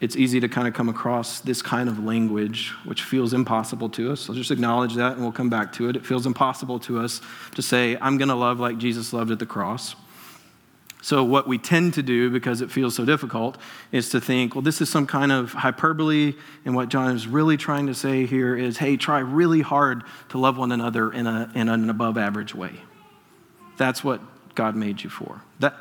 it's 0.00 0.16
easy 0.16 0.40
to 0.40 0.48
kind 0.48 0.66
of 0.66 0.74
come 0.74 0.88
across 0.88 1.40
this 1.40 1.62
kind 1.62 1.88
of 1.88 2.02
language 2.02 2.72
which 2.84 3.02
feels 3.02 3.32
impossible 3.32 3.88
to 3.90 4.12
us. 4.12 4.28
I'll 4.28 4.34
just 4.34 4.50
acknowledge 4.50 4.94
that 4.94 5.12
and 5.12 5.22
we'll 5.22 5.32
come 5.32 5.50
back 5.50 5.72
to 5.74 5.88
it. 5.88 5.96
It 5.96 6.04
feels 6.04 6.26
impossible 6.26 6.78
to 6.80 7.00
us 7.00 7.20
to 7.54 7.62
say, 7.62 7.96
I'm 8.00 8.18
going 8.18 8.28
to 8.28 8.34
love 8.34 8.58
like 8.58 8.78
Jesus 8.78 9.12
loved 9.12 9.30
at 9.30 9.38
the 9.38 9.46
cross. 9.46 9.94
So, 11.06 11.22
what 11.22 11.46
we 11.46 11.56
tend 11.56 11.94
to 11.94 12.02
do, 12.02 12.30
because 12.30 12.60
it 12.60 12.72
feels 12.72 12.96
so 12.96 13.04
difficult, 13.04 13.58
is 13.92 14.08
to 14.08 14.20
think, 14.20 14.56
well, 14.56 14.62
this 14.62 14.80
is 14.80 14.90
some 14.90 15.06
kind 15.06 15.30
of 15.30 15.52
hyperbole. 15.52 16.34
And 16.64 16.74
what 16.74 16.88
John 16.88 17.14
is 17.14 17.28
really 17.28 17.56
trying 17.56 17.86
to 17.86 17.94
say 17.94 18.26
here 18.26 18.56
is, 18.56 18.78
hey, 18.78 18.96
try 18.96 19.20
really 19.20 19.60
hard 19.60 20.02
to 20.30 20.38
love 20.38 20.58
one 20.58 20.72
another 20.72 21.12
in, 21.12 21.28
a, 21.28 21.48
in 21.54 21.68
an 21.68 21.90
above 21.90 22.18
average 22.18 22.56
way. 22.56 22.72
That's 23.76 24.02
what 24.02 24.20
God 24.56 24.74
made 24.74 25.04
you 25.04 25.08
for. 25.08 25.42
That, 25.60 25.76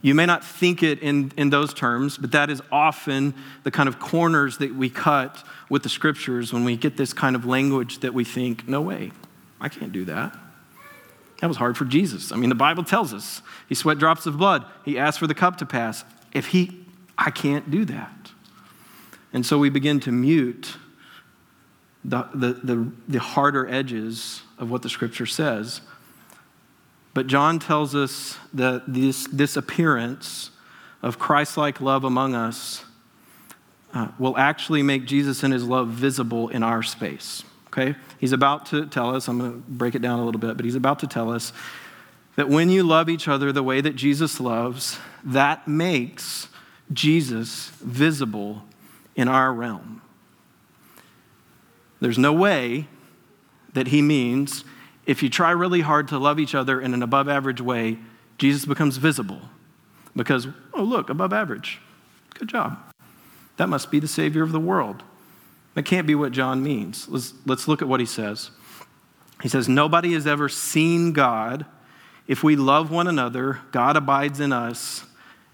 you 0.00 0.14
may 0.14 0.24
not 0.24 0.42
think 0.42 0.82
it 0.82 1.00
in, 1.00 1.32
in 1.36 1.50
those 1.50 1.74
terms, 1.74 2.16
but 2.16 2.32
that 2.32 2.48
is 2.48 2.62
often 2.72 3.34
the 3.64 3.70
kind 3.70 3.90
of 3.90 3.98
corners 3.98 4.56
that 4.56 4.74
we 4.74 4.88
cut 4.88 5.44
with 5.68 5.82
the 5.82 5.90
scriptures 5.90 6.50
when 6.50 6.64
we 6.64 6.78
get 6.78 6.96
this 6.96 7.12
kind 7.12 7.36
of 7.36 7.44
language 7.44 7.98
that 7.98 8.14
we 8.14 8.24
think, 8.24 8.66
no 8.66 8.80
way, 8.80 9.12
I 9.60 9.68
can't 9.68 9.92
do 9.92 10.06
that. 10.06 10.34
That 11.42 11.48
was 11.48 11.56
hard 11.56 11.76
for 11.76 11.84
Jesus. 11.84 12.30
I 12.30 12.36
mean, 12.36 12.50
the 12.50 12.54
Bible 12.54 12.84
tells 12.84 13.12
us 13.12 13.42
he 13.68 13.74
sweat 13.74 13.98
drops 13.98 14.26
of 14.26 14.38
blood. 14.38 14.64
He 14.84 14.96
asked 14.96 15.18
for 15.18 15.26
the 15.26 15.34
cup 15.34 15.56
to 15.56 15.66
pass. 15.66 16.04
If 16.32 16.46
he, 16.46 16.86
I 17.18 17.32
can't 17.32 17.68
do 17.68 17.84
that. 17.86 18.30
And 19.32 19.44
so 19.44 19.58
we 19.58 19.68
begin 19.68 19.98
to 20.00 20.12
mute 20.12 20.76
the, 22.04 22.28
the, 22.32 22.52
the, 22.52 22.92
the 23.08 23.18
harder 23.18 23.68
edges 23.68 24.42
of 24.56 24.70
what 24.70 24.82
the 24.82 24.88
scripture 24.88 25.26
says. 25.26 25.80
But 27.12 27.26
John 27.26 27.58
tells 27.58 27.96
us 27.96 28.38
that 28.54 28.84
this, 28.86 29.26
this 29.26 29.56
appearance 29.56 30.52
of 31.02 31.18
Christ 31.18 31.56
like 31.56 31.80
love 31.80 32.04
among 32.04 32.36
us 32.36 32.84
uh, 33.92 34.12
will 34.16 34.38
actually 34.38 34.84
make 34.84 35.06
Jesus 35.06 35.42
and 35.42 35.52
his 35.52 35.64
love 35.64 35.88
visible 35.88 36.50
in 36.50 36.62
our 36.62 36.84
space 36.84 37.42
okay? 37.72 37.96
He's 38.18 38.32
about 38.32 38.66
to 38.66 38.86
tell 38.86 39.14
us, 39.14 39.28
I'm 39.28 39.38
going 39.38 39.52
to 39.52 39.58
break 39.58 39.94
it 39.94 40.02
down 40.02 40.18
a 40.18 40.24
little 40.24 40.40
bit, 40.40 40.56
but 40.56 40.64
he's 40.64 40.74
about 40.74 40.98
to 41.00 41.06
tell 41.06 41.32
us 41.32 41.52
that 42.36 42.48
when 42.48 42.70
you 42.70 42.82
love 42.82 43.08
each 43.08 43.28
other 43.28 43.52
the 43.52 43.62
way 43.62 43.80
that 43.80 43.96
Jesus 43.96 44.40
loves, 44.40 44.98
that 45.24 45.66
makes 45.66 46.48
Jesus 46.92 47.70
visible 47.80 48.64
in 49.16 49.28
our 49.28 49.52
realm. 49.52 50.02
There's 52.00 52.18
no 52.18 52.32
way 52.32 52.88
that 53.74 53.88
he 53.88 54.02
means 54.02 54.64
if 55.06 55.22
you 55.22 55.30
try 55.30 55.50
really 55.50 55.80
hard 55.80 56.08
to 56.08 56.18
love 56.18 56.38
each 56.38 56.54
other 56.54 56.80
in 56.80 56.94
an 56.94 57.02
above 57.02 57.28
average 57.28 57.60
way, 57.60 57.98
Jesus 58.38 58.64
becomes 58.64 58.96
visible. 58.96 59.40
Because, 60.14 60.46
oh, 60.74 60.82
look, 60.82 61.08
above 61.08 61.32
average. 61.32 61.80
Good 62.34 62.48
job. 62.48 62.78
That 63.56 63.68
must 63.68 63.90
be 63.90 63.98
the 63.98 64.08
Savior 64.08 64.42
of 64.42 64.52
the 64.52 64.60
world. 64.60 65.02
That 65.74 65.84
can't 65.84 66.06
be 66.06 66.14
what 66.14 66.32
John 66.32 66.62
means. 66.62 67.08
Let's, 67.08 67.34
let's 67.46 67.68
look 67.68 67.82
at 67.82 67.88
what 67.88 68.00
he 68.00 68.06
says. 68.06 68.50
He 69.42 69.48
says, 69.48 69.68
Nobody 69.68 70.12
has 70.12 70.26
ever 70.26 70.48
seen 70.48 71.12
God. 71.12 71.66
If 72.26 72.42
we 72.42 72.56
love 72.56 72.90
one 72.90 73.08
another, 73.08 73.60
God 73.72 73.96
abides 73.96 74.38
in 74.38 74.52
us, 74.52 75.04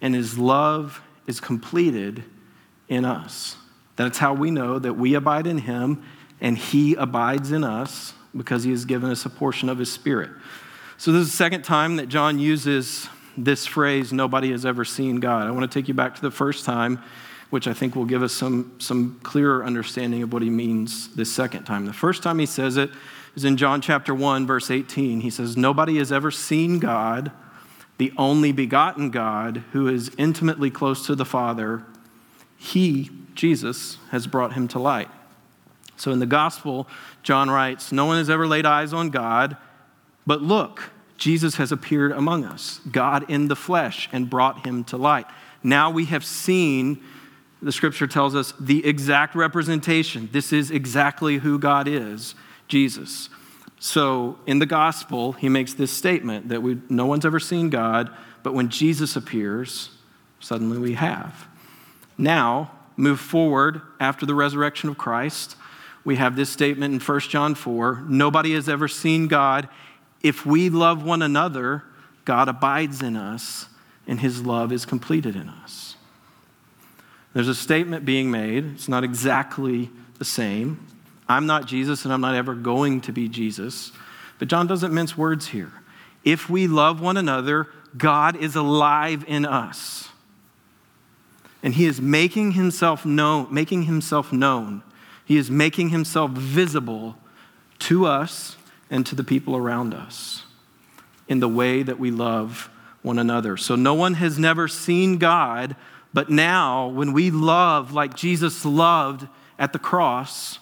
and 0.00 0.14
his 0.14 0.38
love 0.38 1.00
is 1.26 1.40
completed 1.40 2.24
in 2.88 3.04
us. 3.04 3.56
That's 3.96 4.18
how 4.18 4.34
we 4.34 4.50
know 4.50 4.78
that 4.78 4.94
we 4.94 5.14
abide 5.14 5.46
in 5.46 5.58
him 5.58 6.02
and 6.40 6.56
he 6.56 6.94
abides 6.94 7.50
in 7.50 7.64
us 7.64 8.14
because 8.36 8.64
he 8.64 8.70
has 8.70 8.84
given 8.84 9.10
us 9.10 9.24
a 9.24 9.30
portion 9.30 9.68
of 9.68 9.78
his 9.78 9.92
spirit. 9.92 10.30
So, 10.96 11.12
this 11.12 11.22
is 11.22 11.30
the 11.30 11.36
second 11.36 11.62
time 11.62 11.96
that 11.96 12.08
John 12.08 12.38
uses 12.38 13.08
this 13.36 13.66
phrase, 13.66 14.12
nobody 14.12 14.50
has 14.50 14.66
ever 14.66 14.84
seen 14.84 15.20
God. 15.20 15.46
I 15.46 15.50
want 15.52 15.70
to 15.70 15.78
take 15.78 15.88
you 15.88 15.94
back 15.94 16.14
to 16.16 16.20
the 16.20 16.30
first 16.30 16.64
time 16.64 17.00
which 17.50 17.66
I 17.66 17.72
think 17.72 17.96
will 17.96 18.04
give 18.04 18.22
us 18.22 18.32
some, 18.32 18.74
some 18.78 19.20
clearer 19.22 19.64
understanding 19.64 20.22
of 20.22 20.32
what 20.32 20.42
he 20.42 20.50
means 20.50 21.14
this 21.14 21.32
second 21.32 21.64
time. 21.64 21.86
The 21.86 21.92
first 21.92 22.22
time 22.22 22.38
he 22.38 22.46
says 22.46 22.76
it 22.76 22.90
is 23.34 23.44
in 23.44 23.56
John 23.56 23.80
chapter 23.80 24.14
1, 24.14 24.46
verse 24.46 24.70
18. 24.70 25.20
He 25.20 25.30
says, 25.30 25.56
Nobody 25.56 25.98
has 25.98 26.12
ever 26.12 26.30
seen 26.30 26.78
God, 26.78 27.32
the 27.96 28.12
only 28.16 28.52
begotten 28.52 29.10
God, 29.10 29.64
who 29.72 29.88
is 29.88 30.10
intimately 30.18 30.70
close 30.70 31.06
to 31.06 31.14
the 31.14 31.24
Father. 31.24 31.84
He, 32.56 33.10
Jesus, 33.34 33.98
has 34.10 34.26
brought 34.26 34.52
him 34.52 34.68
to 34.68 34.78
light. 34.78 35.08
So 35.96 36.12
in 36.12 36.18
the 36.18 36.26
gospel, 36.26 36.86
John 37.22 37.50
writes, 37.50 37.92
No 37.92 38.04
one 38.04 38.18
has 38.18 38.28
ever 38.28 38.46
laid 38.46 38.66
eyes 38.66 38.92
on 38.92 39.10
God, 39.10 39.56
but 40.26 40.42
look, 40.42 40.90
Jesus 41.16 41.56
has 41.56 41.72
appeared 41.72 42.12
among 42.12 42.44
us, 42.44 42.80
God 42.90 43.28
in 43.30 43.48
the 43.48 43.56
flesh, 43.56 44.08
and 44.12 44.30
brought 44.30 44.66
him 44.66 44.84
to 44.84 44.96
light. 44.96 45.26
Now 45.62 45.90
we 45.90 46.04
have 46.06 46.24
seen 46.24 47.02
the 47.60 47.72
scripture 47.72 48.06
tells 48.06 48.34
us 48.34 48.52
the 48.60 48.86
exact 48.86 49.34
representation. 49.34 50.28
This 50.32 50.52
is 50.52 50.70
exactly 50.70 51.38
who 51.38 51.58
God 51.58 51.88
is 51.88 52.34
Jesus. 52.68 53.28
So 53.80 54.38
in 54.46 54.58
the 54.58 54.66
gospel, 54.66 55.32
he 55.32 55.48
makes 55.48 55.74
this 55.74 55.92
statement 55.92 56.48
that 56.48 56.62
we, 56.62 56.80
no 56.88 57.06
one's 57.06 57.24
ever 57.24 57.40
seen 57.40 57.70
God, 57.70 58.10
but 58.42 58.54
when 58.54 58.68
Jesus 58.68 59.16
appears, 59.16 59.90
suddenly 60.40 60.78
we 60.78 60.94
have. 60.94 61.48
Now, 62.16 62.72
move 62.96 63.20
forward 63.20 63.80
after 64.00 64.26
the 64.26 64.34
resurrection 64.34 64.88
of 64.88 64.98
Christ. 64.98 65.56
We 66.04 66.16
have 66.16 66.36
this 66.36 66.50
statement 66.50 66.94
in 66.94 67.00
1 67.00 67.20
John 67.20 67.54
4 67.54 68.04
Nobody 68.08 68.54
has 68.54 68.68
ever 68.68 68.88
seen 68.88 69.28
God. 69.28 69.68
If 70.22 70.44
we 70.44 70.68
love 70.68 71.04
one 71.04 71.22
another, 71.22 71.84
God 72.24 72.48
abides 72.48 73.02
in 73.02 73.16
us, 73.16 73.66
and 74.06 74.20
his 74.20 74.42
love 74.42 74.72
is 74.72 74.84
completed 74.84 75.36
in 75.36 75.48
us. 75.48 75.87
There's 77.34 77.48
a 77.48 77.54
statement 77.54 78.04
being 78.04 78.30
made. 78.30 78.64
It's 78.74 78.88
not 78.88 79.04
exactly 79.04 79.90
the 80.18 80.24
same. 80.24 80.84
I'm 81.28 81.46
not 81.46 81.66
Jesus 81.66 82.04
and 82.04 82.12
I'm 82.12 82.20
not 82.20 82.34
ever 82.34 82.54
going 82.54 83.00
to 83.02 83.12
be 83.12 83.28
Jesus. 83.28 83.92
But 84.38 84.48
John 84.48 84.66
doesn't 84.66 84.94
mince 84.94 85.16
words 85.16 85.48
here. 85.48 85.72
If 86.24 86.48
we 86.48 86.66
love 86.66 87.00
one 87.00 87.16
another, 87.16 87.68
God 87.96 88.36
is 88.36 88.56
alive 88.56 89.24
in 89.26 89.44
us. 89.44 90.08
And 91.62 91.74
he 91.74 91.86
is 91.86 92.00
making 92.00 92.52
himself 92.52 93.04
known, 93.04 93.52
making 93.52 93.84
himself 93.84 94.32
known. 94.32 94.82
He 95.24 95.36
is 95.36 95.50
making 95.50 95.90
himself 95.90 96.30
visible 96.30 97.16
to 97.80 98.06
us 98.06 98.56
and 98.90 99.04
to 99.06 99.14
the 99.14 99.24
people 99.24 99.56
around 99.56 99.92
us 99.92 100.44
in 101.28 101.40
the 101.40 101.48
way 101.48 101.82
that 101.82 101.98
we 101.98 102.10
love 102.10 102.70
one 103.02 103.18
another. 103.18 103.56
So 103.56 103.76
no 103.76 103.94
one 103.94 104.14
has 104.14 104.38
never 104.38 104.68
seen 104.68 105.18
God 105.18 105.76
but 106.12 106.30
now, 106.30 106.88
when 106.88 107.12
we 107.12 107.30
love 107.30 107.92
like 107.92 108.14
Jesus 108.14 108.64
loved 108.64 109.28
at 109.58 109.72
the 109.72 109.78
cross, 109.78 110.58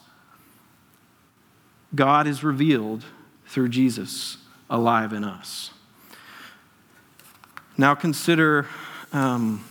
God 1.94 2.26
is 2.26 2.42
revealed 2.42 3.04
through 3.46 3.68
Jesus 3.68 4.38
alive 4.68 5.12
in 5.12 5.22
us. 5.24 5.70
Now, 7.78 7.94
consider 7.94 8.66
um, 9.12 9.64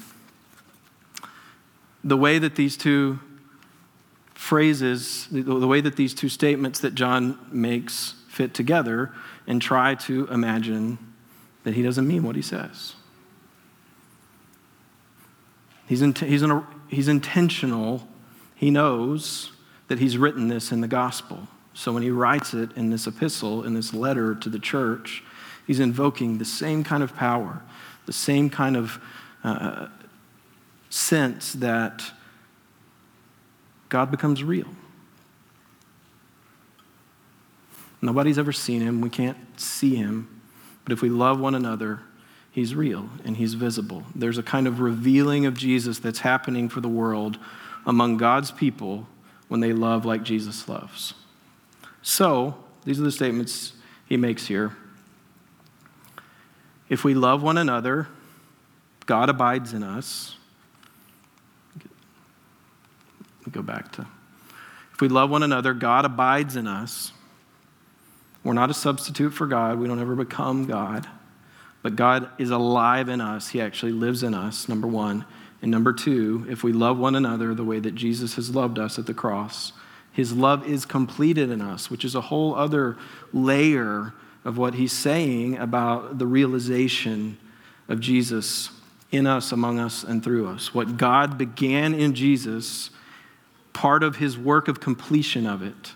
the 2.03 2.17
way 2.17 2.39
that 2.39 2.55
these 2.55 2.77
two 2.77 3.19
phrases, 4.33 5.27
the, 5.31 5.41
the 5.41 5.67
way 5.67 5.81
that 5.81 5.95
these 5.95 6.13
two 6.13 6.29
statements 6.29 6.79
that 6.79 6.95
John 6.95 7.39
makes 7.51 8.13
fit 8.29 8.53
together, 8.53 9.11
and 9.47 9.61
try 9.61 9.95
to 9.95 10.27
imagine 10.27 10.97
that 11.63 11.73
he 11.73 11.81
doesn't 11.81 12.07
mean 12.07 12.23
what 12.23 12.35
he 12.35 12.41
says. 12.41 12.94
He's, 15.87 16.01
in, 16.01 16.13
he's, 16.13 16.41
in 16.41 16.51
a, 16.51 16.67
he's 16.87 17.07
intentional. 17.07 18.07
He 18.55 18.71
knows 18.71 19.51
that 19.87 19.99
he's 19.99 20.17
written 20.17 20.47
this 20.47 20.71
in 20.71 20.81
the 20.81 20.87
gospel. 20.87 21.47
So 21.73 21.91
when 21.91 22.03
he 22.03 22.09
writes 22.09 22.53
it 22.53 22.71
in 22.75 22.89
this 22.89 23.05
epistle, 23.05 23.63
in 23.63 23.73
this 23.73 23.93
letter 23.93 24.33
to 24.35 24.49
the 24.49 24.59
church, 24.59 25.23
he's 25.67 25.79
invoking 25.79 26.37
the 26.37 26.45
same 26.45 26.83
kind 26.83 27.03
of 27.03 27.15
power, 27.15 27.61
the 28.05 28.13
same 28.13 28.49
kind 28.49 28.77
of 28.77 28.99
uh, 29.43 29.87
sense 30.89 31.53
that 31.53 32.03
God 33.89 34.09
becomes 34.09 34.43
real. 34.43 34.67
Nobody's 38.01 38.37
ever 38.37 38.51
seen 38.51 38.81
him. 38.81 39.01
We 39.01 39.09
can't 39.09 39.37
see 39.59 39.95
him. 39.95 40.41
But 40.83 40.93
if 40.93 41.01
we 41.01 41.09
love 41.09 41.39
one 41.39 41.55
another, 41.55 42.01
he's 42.55 42.73
real 42.73 43.09
and 43.25 43.35
he's 43.35 43.53
visible. 43.53 44.01
There's 44.15 44.37
a 44.37 44.43
kind 44.43 44.65
of 44.65 44.79
revealing 44.79 45.45
of 45.45 45.55
Jesus 45.55 45.99
that's 45.99 46.19
happening 46.19 46.69
for 46.69 46.79
the 46.79 46.87
world 46.87 47.37
among 47.85 48.15
God's 48.15 48.49
people 48.49 49.07
when 49.49 49.59
they 49.59 49.73
love 49.73 50.05
like 50.05 50.23
Jesus 50.23 50.69
loves. 50.69 51.13
So, 52.01 52.55
these 52.85 52.97
are 52.97 53.03
the 53.03 53.11
statements 53.11 53.73
he 54.07 54.15
makes 54.15 54.47
here. 54.47 54.73
If 56.87 57.03
we 57.03 57.13
love 57.13 57.43
one 57.43 57.57
another, 57.57 58.07
God 59.05 59.29
abides 59.29 59.73
in 59.73 59.83
us. 59.83 60.37
Go 63.51 63.61
back 63.61 63.91
to. 63.93 64.07
If 64.93 65.01
we 65.01 65.09
love 65.09 65.29
one 65.29 65.43
another, 65.43 65.73
God 65.73 66.05
abides 66.05 66.55
in 66.55 66.67
us. 66.67 67.11
We're 68.45 68.53
not 68.53 68.69
a 68.69 68.73
substitute 68.73 69.31
for 69.31 69.45
God. 69.45 69.77
We 69.77 69.87
don't 69.87 69.99
ever 69.99 70.15
become 70.15 70.65
God. 70.67 71.05
But 71.85 71.95
God 71.95 72.31
is 72.39 72.49
alive 72.49 73.09
in 73.09 73.21
us. 73.21 73.49
He 73.49 73.61
actually 73.61 73.91
lives 73.91 74.23
in 74.23 74.33
us, 74.33 74.67
number 74.67 74.87
one. 74.87 75.23
And 75.61 75.69
number 75.69 75.93
two, 75.93 76.43
if 76.49 76.63
we 76.63 76.73
love 76.73 76.97
one 76.97 77.13
another 77.13 77.53
the 77.53 77.63
way 77.63 77.77
that 77.77 77.93
Jesus 77.93 78.33
has 78.37 78.55
loved 78.55 78.79
us 78.79 78.97
at 78.97 79.05
the 79.05 79.13
cross, 79.13 79.71
his 80.11 80.33
love 80.33 80.67
is 80.67 80.83
completed 80.83 81.51
in 81.51 81.61
us, 81.61 81.91
which 81.91 82.03
is 82.03 82.15
a 82.15 82.21
whole 82.21 82.55
other 82.55 82.97
layer 83.31 84.15
of 84.43 84.57
what 84.57 84.73
he's 84.73 84.93
saying 84.93 85.59
about 85.59 86.17
the 86.17 86.25
realization 86.25 87.37
of 87.87 87.99
Jesus 87.99 88.71
in 89.11 89.27
us, 89.27 89.51
among 89.51 89.77
us, 89.77 90.03
and 90.03 90.23
through 90.23 90.47
us. 90.47 90.73
What 90.73 90.97
God 90.97 91.37
began 91.37 91.93
in 91.93 92.15
Jesus, 92.15 92.89
part 93.73 94.01
of 94.01 94.15
his 94.15 94.39
work 94.39 94.67
of 94.67 94.79
completion 94.79 95.45
of 95.45 95.61
it, 95.61 95.93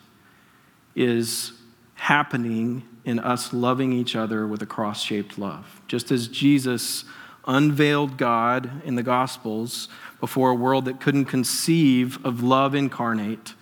is 0.95 1.53
happening 1.95 2.83
in 3.09 3.19
us 3.19 3.51
loving 3.51 3.91
each 3.91 4.15
other 4.15 4.45
with 4.45 4.61
a 4.61 4.65
cross 4.67 5.01
shaped 5.01 5.39
love. 5.39 5.81
Just 5.87 6.11
as 6.11 6.27
Jesus 6.27 7.05
unveiled 7.47 8.17
God 8.17 8.69
in 8.85 8.93
the 8.93 9.03
Gospels 9.03 9.89
before 10.19 10.51
a 10.51 10.55
world 10.55 10.85
that 10.85 11.01
couldn't 11.01 11.25
conceive 11.25 12.23
of 12.23 12.43
love 12.43 12.75
incarnate, 12.75 13.55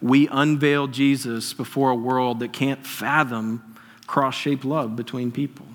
we 0.00 0.26
unveil 0.28 0.86
Jesus 0.86 1.52
before 1.52 1.90
a 1.90 1.94
world 1.94 2.40
that 2.40 2.54
can't 2.54 2.86
fathom 2.86 3.76
cross 4.06 4.34
shaped 4.34 4.64
love 4.64 4.96
between 4.96 5.30
people. 5.30 5.66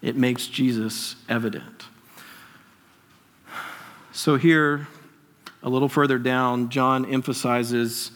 It 0.00 0.14
makes 0.14 0.46
Jesus 0.46 1.16
evident. 1.28 1.86
So, 4.12 4.36
here, 4.36 4.86
a 5.62 5.68
little 5.68 5.88
further 5.88 6.18
down, 6.18 6.68
John 6.68 7.04
emphasizes 7.04 8.12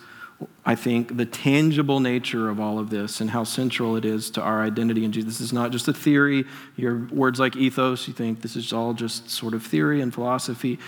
I 0.64 0.74
think, 0.74 1.16
the 1.16 1.26
tangible 1.26 2.00
nature 2.00 2.48
of 2.48 2.61
all 2.61 2.79
of 2.79 2.90
this 2.90 3.20
and 3.20 3.31
how 3.31 3.44
central 3.44 3.96
it 3.96 4.05
is 4.05 4.31
to 4.33 4.42
our 4.42 4.62
identity 4.62 5.05
in 5.05 5.12
Jesus. 5.12 5.38
This 5.38 5.46
is 5.48 5.53
not 5.53 5.70
just 5.70 5.88
a 5.88 5.92
theory. 5.92 6.44
Your 6.76 7.07
words 7.11 7.40
like 7.40 7.57
ethos, 7.57 8.07
you 8.07 8.14
think 8.14 8.42
this 8.42 8.57
is 8.57 8.72
all 8.72 8.94
just 8.94 9.29
sort 9.31 9.55
of 9.55 9.64
theory 9.64 10.00
and 10.00 10.12
philosophy. 10.12 10.79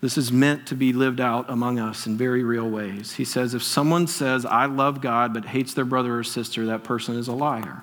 This 0.00 0.18
is 0.18 0.30
meant 0.30 0.66
to 0.66 0.74
be 0.74 0.92
lived 0.92 1.20
out 1.20 1.48
among 1.48 1.78
us 1.78 2.06
in 2.06 2.18
very 2.18 2.44
real 2.44 2.68
ways. 2.68 3.14
He 3.14 3.24
says, 3.24 3.54
if 3.54 3.62
someone 3.62 4.06
says, 4.06 4.44
I 4.44 4.66
love 4.66 5.00
God, 5.00 5.32
but 5.32 5.46
hates 5.46 5.72
their 5.72 5.86
brother 5.86 6.18
or 6.18 6.24
sister, 6.24 6.66
that 6.66 6.84
person 6.84 7.16
is 7.16 7.28
a 7.28 7.32
liar 7.32 7.82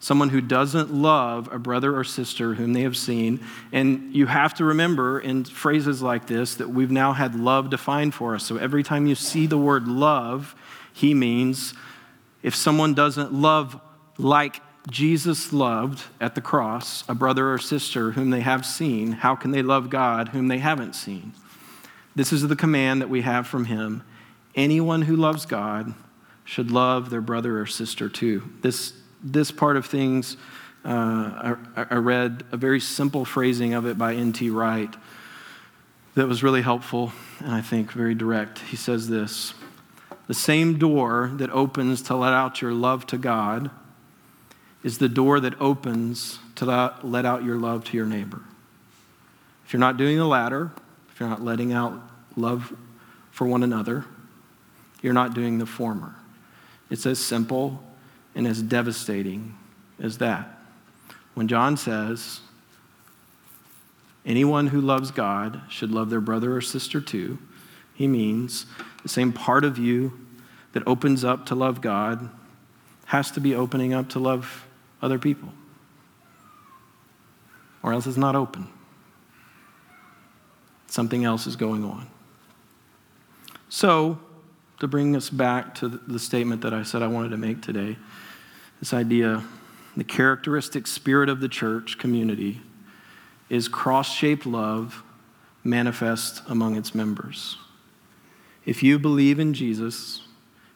someone 0.00 0.30
who 0.30 0.40
doesn't 0.40 0.92
love 0.92 1.52
a 1.52 1.58
brother 1.58 1.96
or 1.96 2.04
sister 2.04 2.54
whom 2.54 2.72
they 2.72 2.80
have 2.82 2.96
seen. 2.96 3.44
And 3.70 4.14
you 4.14 4.26
have 4.26 4.54
to 4.54 4.64
remember 4.64 5.20
in 5.20 5.44
phrases 5.44 6.00
like 6.00 6.26
this 6.26 6.54
that 6.56 6.70
we've 6.70 6.90
now 6.90 7.12
had 7.12 7.34
love 7.34 7.68
defined 7.68 8.14
for 8.14 8.34
us. 8.34 8.44
So 8.44 8.56
every 8.56 8.82
time 8.82 9.06
you 9.06 9.14
see 9.14 9.46
the 9.46 9.58
word 9.58 9.86
love, 9.86 10.54
he 10.92 11.12
means 11.12 11.74
if 12.42 12.54
someone 12.54 12.94
doesn't 12.94 13.32
love 13.32 13.78
like 14.16 14.62
Jesus 14.90 15.52
loved 15.52 16.02
at 16.18 16.34
the 16.34 16.40
cross 16.40 17.04
a 17.06 17.14
brother 17.14 17.52
or 17.52 17.58
sister 17.58 18.12
whom 18.12 18.30
they 18.30 18.40
have 18.40 18.64
seen, 18.64 19.12
how 19.12 19.36
can 19.36 19.50
they 19.50 19.62
love 19.62 19.90
God 19.90 20.28
whom 20.28 20.48
they 20.48 20.58
haven't 20.58 20.94
seen? 20.94 21.34
This 22.16 22.32
is 22.32 22.48
the 22.48 22.56
command 22.56 23.02
that 23.02 23.10
we 23.10 23.20
have 23.20 23.46
from 23.46 23.66
him. 23.66 24.02
Anyone 24.54 25.02
who 25.02 25.14
loves 25.14 25.44
God 25.44 25.94
should 26.44 26.70
love 26.70 27.10
their 27.10 27.20
brother 27.20 27.60
or 27.60 27.66
sister 27.66 28.08
too. 28.08 28.50
This 28.62 28.94
this 29.22 29.50
part 29.50 29.76
of 29.76 29.86
things, 29.86 30.36
uh, 30.84 31.56
I, 31.76 31.86
I, 31.90 31.94
read 31.96 32.44
a 32.52 32.56
very 32.56 32.80
simple 32.80 33.24
phrasing 33.24 33.74
of 33.74 33.86
it 33.86 33.98
by 33.98 34.14
N.T. 34.14 34.48
Wright 34.48 34.94
that 36.14 36.26
was 36.26 36.42
really 36.42 36.62
helpful 36.62 37.12
and 37.40 37.52
I 37.52 37.60
think 37.60 37.92
very 37.92 38.14
direct. 38.14 38.60
He 38.60 38.76
says 38.76 39.08
this 39.08 39.52
The 40.26 40.34
same 40.34 40.78
door 40.78 41.30
that 41.34 41.50
opens 41.50 42.00
to 42.02 42.16
let 42.16 42.32
out 42.32 42.62
your 42.62 42.72
love 42.72 43.06
to 43.08 43.18
God 43.18 43.70
is 44.82 44.98
the 44.98 45.08
door 45.08 45.40
that 45.40 45.60
opens 45.60 46.38
to 46.56 46.64
let 47.02 47.26
out 47.26 47.44
your 47.44 47.56
love 47.56 47.84
to 47.84 47.96
your 47.96 48.06
neighbor. 48.06 48.40
If 49.66 49.74
you're 49.74 49.80
not 49.80 49.98
doing 49.98 50.16
the 50.16 50.26
latter, 50.26 50.72
if 51.12 51.20
you're 51.20 51.28
not 51.28 51.42
letting 51.42 51.72
out 51.72 51.92
love 52.36 52.74
for 53.30 53.46
one 53.46 53.62
another, 53.62 54.06
you're 55.02 55.12
not 55.12 55.34
doing 55.34 55.58
the 55.58 55.66
former. 55.66 56.14
It's 56.88 57.04
as 57.04 57.18
simple 57.18 57.82
and 58.34 58.46
as 58.46 58.62
devastating 58.62 59.56
as 60.00 60.18
that. 60.18 60.58
When 61.34 61.48
John 61.48 61.76
says, 61.76 62.40
anyone 64.24 64.68
who 64.68 64.80
loves 64.80 65.10
God 65.10 65.60
should 65.68 65.90
love 65.90 66.10
their 66.10 66.20
brother 66.20 66.56
or 66.56 66.60
sister 66.60 67.00
too, 67.00 67.38
he 67.94 68.06
means 68.06 68.66
the 69.02 69.08
same 69.08 69.32
part 69.32 69.64
of 69.64 69.78
you 69.78 70.18
that 70.72 70.82
opens 70.86 71.24
up 71.24 71.46
to 71.46 71.54
love 71.54 71.80
God 71.80 72.30
has 73.06 73.30
to 73.32 73.40
be 73.40 73.54
opening 73.54 73.92
up 73.92 74.08
to 74.10 74.18
love 74.18 74.66
other 75.02 75.18
people, 75.18 75.52
or 77.82 77.92
else 77.92 78.06
it's 78.06 78.16
not 78.16 78.36
open. 78.36 78.68
Something 80.86 81.24
else 81.24 81.46
is 81.46 81.56
going 81.56 81.84
on. 81.84 82.08
So, 83.68 84.18
to 84.80 84.88
bring 84.88 85.14
us 85.14 85.30
back 85.30 85.74
to 85.76 85.88
the 85.88 86.18
statement 86.18 86.62
that 86.62 86.74
I 86.74 86.82
said 86.82 87.02
I 87.02 87.06
wanted 87.06 87.28
to 87.30 87.36
make 87.36 87.60
today, 87.60 87.96
this 88.80 88.92
idea, 88.94 89.44
the 89.96 90.04
characteristic 90.04 90.86
spirit 90.86 91.28
of 91.28 91.40
the 91.40 91.48
church 91.48 91.98
community 91.98 92.62
is 93.50 93.68
cross 93.68 94.10
shaped 94.12 94.46
love 94.46 95.02
manifest 95.62 96.42
among 96.48 96.76
its 96.76 96.94
members. 96.94 97.58
If 98.64 98.82
you 98.82 98.98
believe 98.98 99.38
in 99.38 99.52
Jesus, 99.52 100.22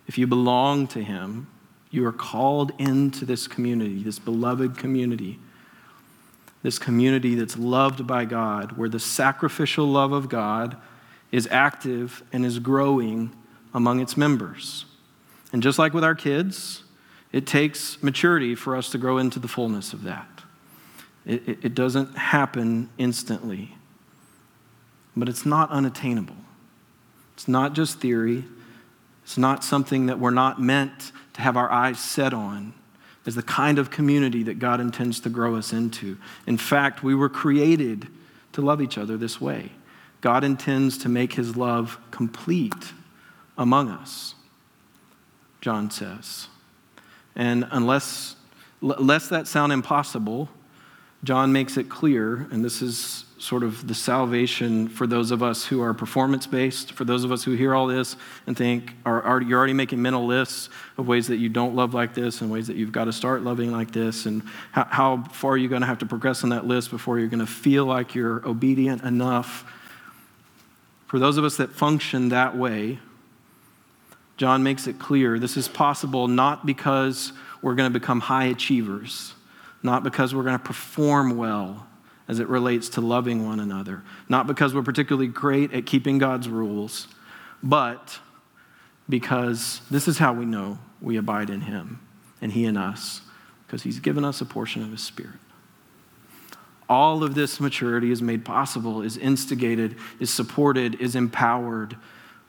if 0.06 0.18
you 0.18 0.26
belong 0.26 0.86
to 0.88 1.02
Him, 1.02 1.46
you 1.90 2.04
are 2.06 2.12
called 2.12 2.72
into 2.78 3.24
this 3.24 3.46
community, 3.46 4.02
this 4.02 4.18
beloved 4.18 4.76
community, 4.76 5.38
this 6.62 6.78
community 6.78 7.34
that's 7.36 7.56
loved 7.56 8.06
by 8.06 8.26
God, 8.26 8.72
where 8.76 8.88
the 8.88 9.00
sacrificial 9.00 9.86
love 9.86 10.12
of 10.12 10.28
God 10.28 10.76
is 11.32 11.48
active 11.50 12.22
and 12.32 12.44
is 12.44 12.58
growing 12.58 13.32
among 13.74 14.00
its 14.00 14.16
members. 14.16 14.86
And 15.52 15.62
just 15.62 15.78
like 15.78 15.92
with 15.92 16.04
our 16.04 16.14
kids, 16.14 16.84
it 17.32 17.46
takes 17.46 18.02
maturity 18.02 18.54
for 18.54 18.76
us 18.76 18.90
to 18.90 18.98
grow 18.98 19.18
into 19.18 19.38
the 19.38 19.48
fullness 19.48 19.92
of 19.92 20.04
that. 20.04 20.28
It, 21.26 21.48
it, 21.48 21.58
it 21.62 21.74
doesn't 21.74 22.16
happen 22.16 22.90
instantly, 22.98 23.74
but 25.16 25.28
it's 25.28 25.44
not 25.44 25.70
unattainable. 25.70 26.36
It's 27.34 27.48
not 27.48 27.72
just 27.72 27.98
theory, 27.98 28.44
it's 29.24 29.38
not 29.38 29.64
something 29.64 30.06
that 30.06 30.20
we're 30.20 30.30
not 30.30 30.60
meant 30.60 31.12
to 31.32 31.40
have 31.40 31.56
our 31.56 31.70
eyes 31.72 31.98
set 31.98 32.32
on 32.32 32.74
as 33.26 33.34
the 33.34 33.42
kind 33.42 33.78
of 33.78 33.90
community 33.90 34.42
that 34.44 34.58
God 34.58 34.80
intends 34.80 35.18
to 35.20 35.30
grow 35.30 35.56
us 35.56 35.72
into. 35.72 36.18
In 36.46 36.58
fact, 36.58 37.02
we 37.02 37.14
were 37.14 37.30
created 37.30 38.06
to 38.52 38.60
love 38.60 38.82
each 38.82 38.98
other 38.98 39.16
this 39.16 39.40
way. 39.40 39.72
God 40.20 40.44
intends 40.44 40.98
to 40.98 41.08
make 41.08 41.32
his 41.32 41.56
love 41.56 41.98
complete 42.10 42.92
among 43.56 43.90
us, 43.90 44.34
John 45.60 45.90
says. 45.90 46.48
And 47.36 47.66
unless, 47.70 48.36
lest 48.80 49.30
that 49.30 49.46
sound 49.46 49.72
impossible, 49.72 50.48
John 51.24 51.52
makes 51.52 51.76
it 51.76 51.88
clear, 51.88 52.46
and 52.50 52.64
this 52.64 52.82
is 52.82 53.24
sort 53.38 53.62
of 53.62 53.88
the 53.88 53.94
salvation 53.94 54.88
for 54.88 55.06
those 55.06 55.30
of 55.30 55.42
us 55.42 55.66
who 55.66 55.82
are 55.82 55.92
performance 55.92 56.46
based, 56.46 56.92
for 56.92 57.04
those 57.04 57.24
of 57.24 57.32
us 57.32 57.44
who 57.44 57.52
hear 57.52 57.74
all 57.74 57.86
this 57.86 58.16
and 58.46 58.56
think 58.56 58.92
are, 59.04 59.22
are, 59.22 59.40
you're 59.40 59.58
already 59.58 59.72
making 59.72 60.00
mental 60.00 60.24
lists 60.24 60.70
of 60.96 61.06
ways 61.08 61.26
that 61.26 61.36
you 61.36 61.48
don't 61.48 61.74
love 61.74 61.94
like 61.94 62.14
this 62.14 62.40
and 62.40 62.50
ways 62.50 62.66
that 62.66 62.76
you've 62.76 62.92
got 62.92 63.04
to 63.04 63.12
start 63.12 63.42
loving 63.42 63.72
like 63.72 63.90
this, 63.90 64.26
and 64.26 64.42
how, 64.72 64.84
how 64.90 65.22
far 65.32 65.52
are 65.52 65.56
you 65.56 65.68
going 65.68 65.80
to 65.80 65.86
have 65.86 65.98
to 65.98 66.06
progress 66.06 66.44
on 66.44 66.50
that 66.50 66.66
list 66.66 66.90
before 66.90 67.18
you're 67.18 67.28
going 67.28 67.40
to 67.40 67.46
feel 67.46 67.86
like 67.86 68.14
you're 68.14 68.46
obedient 68.46 69.02
enough. 69.02 69.64
For 71.06 71.18
those 71.18 71.38
of 71.38 71.44
us 71.44 71.56
that 71.56 71.70
function 71.70 72.30
that 72.30 72.56
way, 72.56 72.98
John 74.36 74.62
makes 74.62 74.86
it 74.86 74.98
clear 74.98 75.38
this 75.38 75.56
is 75.56 75.68
possible 75.68 76.28
not 76.28 76.66
because 76.66 77.32
we're 77.62 77.74
going 77.74 77.92
to 77.92 77.98
become 77.98 78.20
high 78.20 78.46
achievers, 78.46 79.34
not 79.82 80.02
because 80.02 80.34
we're 80.34 80.42
going 80.42 80.58
to 80.58 80.64
perform 80.64 81.36
well 81.36 81.86
as 82.26 82.40
it 82.40 82.48
relates 82.48 82.88
to 82.90 83.00
loving 83.00 83.46
one 83.46 83.60
another, 83.60 84.02
not 84.28 84.46
because 84.46 84.74
we're 84.74 84.82
particularly 84.82 85.28
great 85.28 85.72
at 85.72 85.86
keeping 85.86 86.18
God's 86.18 86.48
rules, 86.48 87.06
but 87.62 88.18
because 89.08 89.82
this 89.90 90.08
is 90.08 90.18
how 90.18 90.32
we 90.32 90.46
know 90.46 90.78
we 91.00 91.16
abide 91.16 91.50
in 91.50 91.62
Him 91.62 92.00
and 92.40 92.52
He 92.52 92.64
in 92.64 92.76
us, 92.76 93.20
because 93.66 93.82
He's 93.82 94.00
given 94.00 94.24
us 94.24 94.40
a 94.40 94.46
portion 94.46 94.82
of 94.82 94.90
His 94.90 95.02
Spirit. 95.02 95.38
All 96.88 97.22
of 97.22 97.34
this 97.34 97.60
maturity 97.60 98.10
is 98.10 98.20
made 98.20 98.44
possible, 98.44 99.00
is 99.00 99.16
instigated, 99.16 99.96
is 100.20 100.30
supported, 100.30 101.00
is 101.00 101.14
empowered 101.14 101.96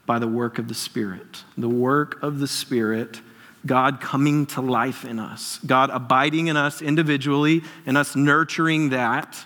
by 0.06 0.20
the 0.20 0.28
work 0.28 0.60
of 0.60 0.68
the 0.68 0.74
Spirit. 0.74 1.44
The 1.58 1.70
work 1.70 2.22
of 2.22 2.40
the 2.40 2.48
Spirit, 2.48 3.22
God 3.66 4.00
coming 4.00 4.46
to 4.48 4.62
life 4.62 5.06
in 5.06 5.20
us, 5.20 5.60
God 5.66 5.90
abiding 5.90 6.48
in 6.48 6.58
us 6.58 6.82
individually, 6.82 7.64
and 7.86 7.98
us 7.98 8.16
nurturing 8.16 8.90
that 8.90 9.46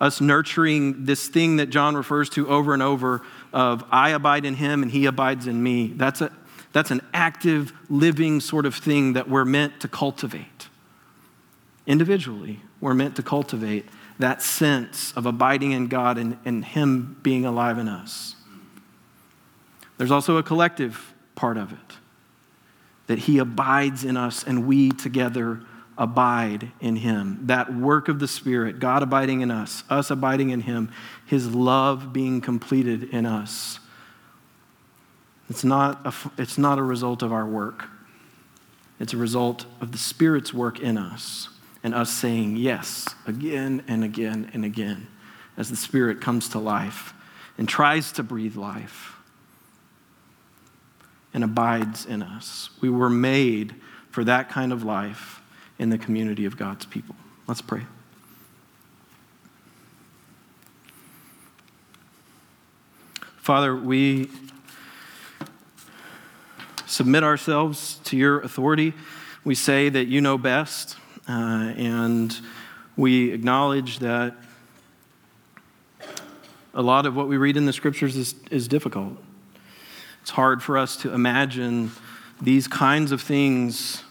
us 0.00 0.20
nurturing 0.20 1.04
this 1.04 1.28
thing 1.28 1.56
that 1.56 1.70
John 1.70 1.96
refers 1.96 2.28
to 2.30 2.48
over 2.48 2.72
and 2.72 2.82
over 2.82 3.22
of 3.52 3.84
I 3.90 4.10
abide 4.10 4.44
in 4.44 4.54
him 4.54 4.82
and 4.82 4.90
he 4.90 5.06
abides 5.06 5.46
in 5.46 5.62
me. 5.62 5.88
That's, 5.88 6.20
a, 6.20 6.30
that's 6.72 6.90
an 6.90 7.00
active, 7.12 7.72
living 7.88 8.40
sort 8.40 8.66
of 8.66 8.74
thing 8.74 9.14
that 9.14 9.28
we're 9.28 9.44
meant 9.44 9.80
to 9.80 9.88
cultivate. 9.88 10.68
Individually, 11.86 12.60
we're 12.80 12.94
meant 12.94 13.16
to 13.16 13.22
cultivate 13.22 13.86
that 14.18 14.42
sense 14.42 15.12
of 15.12 15.26
abiding 15.26 15.72
in 15.72 15.88
God 15.88 16.18
and, 16.18 16.38
and 16.44 16.64
him 16.64 17.16
being 17.22 17.44
alive 17.44 17.78
in 17.78 17.88
us. 17.88 18.36
There's 19.98 20.12
also 20.12 20.36
a 20.36 20.42
collective 20.42 21.14
part 21.34 21.56
of 21.56 21.72
it 21.72 21.96
that 23.08 23.20
he 23.20 23.38
abides 23.38 24.04
in 24.04 24.16
us 24.16 24.44
and 24.44 24.66
we 24.66 24.90
together 24.90 25.60
abide 25.96 26.70
in 26.80 26.96
him. 26.96 27.40
That 27.46 27.74
work 27.74 28.08
of 28.08 28.20
the 28.20 28.28
Spirit, 28.28 28.78
God 28.78 29.02
abiding 29.02 29.40
in 29.40 29.50
us, 29.50 29.82
us 29.90 30.10
abiding 30.10 30.50
in 30.50 30.60
him, 30.60 30.92
his 31.26 31.52
love 31.52 32.12
being 32.12 32.40
completed 32.40 33.04
in 33.04 33.26
us. 33.26 33.80
It's 35.50 35.64
not 35.64 36.06
a, 36.06 36.14
it's 36.40 36.58
not 36.58 36.78
a 36.78 36.82
result 36.82 37.22
of 37.22 37.32
our 37.32 37.46
work, 37.46 37.86
it's 39.00 39.14
a 39.14 39.16
result 39.16 39.64
of 39.80 39.92
the 39.92 39.98
Spirit's 39.98 40.54
work 40.54 40.78
in 40.78 40.96
us 40.96 41.48
and 41.82 41.94
us 41.94 42.10
saying 42.10 42.56
yes 42.56 43.06
again 43.26 43.82
and 43.88 44.04
again 44.04 44.50
and 44.52 44.64
again 44.64 45.06
as 45.56 45.70
the 45.70 45.76
Spirit 45.76 46.20
comes 46.20 46.48
to 46.50 46.58
life 46.58 47.14
and 47.56 47.68
tries 47.68 48.12
to 48.12 48.22
breathe 48.22 48.56
life 48.56 49.17
and 51.34 51.44
abides 51.44 52.06
in 52.06 52.22
us. 52.22 52.70
We 52.80 52.90
were 52.90 53.10
made 53.10 53.74
for 54.10 54.24
that 54.24 54.48
kind 54.48 54.72
of 54.72 54.82
life 54.82 55.40
in 55.78 55.90
the 55.90 55.98
community 55.98 56.44
of 56.44 56.56
God's 56.56 56.86
people. 56.86 57.14
Let's 57.46 57.62
pray. 57.62 57.82
Father, 63.36 63.74
we 63.74 64.28
submit 66.84 67.22
ourselves 67.22 68.00
to 68.04 68.16
your 68.16 68.40
authority. 68.40 68.92
We 69.44 69.54
say 69.54 69.88
that 69.88 70.06
you 70.06 70.20
know 70.20 70.36
best, 70.36 70.96
uh, 71.28 71.72
and 71.76 72.38
we 72.96 73.32
acknowledge 73.32 74.00
that 74.00 74.34
a 76.74 76.82
lot 76.82 77.06
of 77.06 77.16
what 77.16 77.28
we 77.28 77.36
read 77.36 77.56
in 77.56 77.64
the 77.64 77.72
scriptures 77.72 78.16
is, 78.16 78.34
is 78.50 78.68
difficult. 78.68 79.16
It's 80.28 80.34
hard 80.34 80.62
for 80.62 80.76
us 80.76 80.94
to 80.98 81.14
imagine 81.14 81.90
these 82.38 82.68
kinds 82.68 83.12
of 83.12 83.22
things 83.22 84.04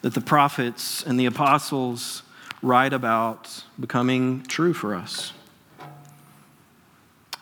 that 0.00 0.14
the 0.14 0.20
prophets 0.22 1.02
and 1.02 1.20
the 1.20 1.26
apostles 1.26 2.22
write 2.62 2.94
about 2.94 3.64
becoming 3.78 4.42
true 4.44 4.72
for 4.72 4.94
us. 4.94 5.34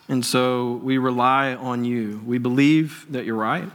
And 0.09 0.27
so 0.27 0.81
we 0.83 0.99
rely 0.99 1.55
on 1.55 1.85
you. 1.85 2.21
We 2.27 2.39
believe 2.39 3.07
that 3.11 3.25
you're 3.25 3.37
right. 3.37 3.71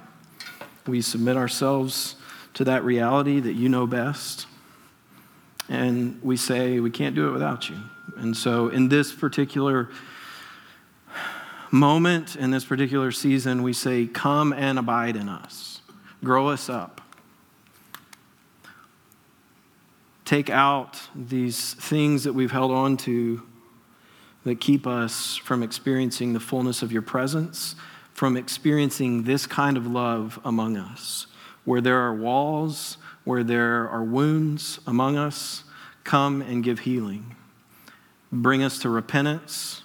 We 0.88 1.02
submit 1.02 1.38
ourselves 1.38 2.16
to 2.56 2.66
that 2.66 2.84
reality 2.84 3.40
that 3.40 3.54
you 3.54 3.70
know 3.70 3.88
best. 3.88 4.46
And 5.70 6.22
we 6.22 6.36
say 6.36 6.82
we 6.82 6.92
can't 6.92 7.16
do 7.16 7.30
it 7.30 7.32
without 7.32 7.70
you. 7.70 7.78
And 8.18 8.36
so 8.36 8.68
in 8.68 8.90
this 8.90 9.14
particular 9.14 9.90
moment, 11.74 12.36
in 12.36 12.52
this 12.52 12.64
particular 12.64 13.12
season, 13.12 13.64
we 13.64 13.74
say, 13.74 14.08
Come 14.08 14.54
and 14.54 14.80
abide 14.80 15.16
in 15.16 15.28
us, 15.28 15.82
grow 16.24 16.48
us 16.48 16.70
up. 16.70 17.02
take 20.26 20.50
out 20.50 21.00
these 21.14 21.76
things 21.76 22.24
that 22.24 22.34
we've 22.34 22.52
held 22.52 22.72
on 22.72 22.98
to 22.98 23.44
that 24.46 24.60
keep 24.60 24.88
us 24.88 25.36
from 25.38 25.62
experiencing 25.62 26.34
the 26.34 26.40
fullness 26.40 26.82
of 26.82 26.92
your 26.92 27.04
presence, 27.04 27.76
from 28.14 28.36
experiencing 28.36 29.24
this 29.24 29.46
kind 29.46 29.78
of 29.78 29.86
love 29.86 30.40
among 30.44 30.76
us. 30.76 31.28
Where 31.66 31.82
there 31.82 32.00
are 32.00 32.16
walls, 32.16 32.98
where 33.26 33.44
there 33.44 33.88
are 33.90 34.04
wounds 34.04 34.80
among 34.88 35.18
us, 35.18 35.66
come 36.04 36.42
and 36.42 36.64
give 36.64 36.80
healing. 36.80 37.36
Bring 38.32 38.64
us 38.64 38.80
to 38.80 38.90
repentance, 38.90 39.83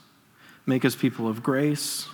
make 0.68 0.84
us 0.84 0.94
people 0.94 1.26
of 1.26 1.42
grace, 1.42 2.06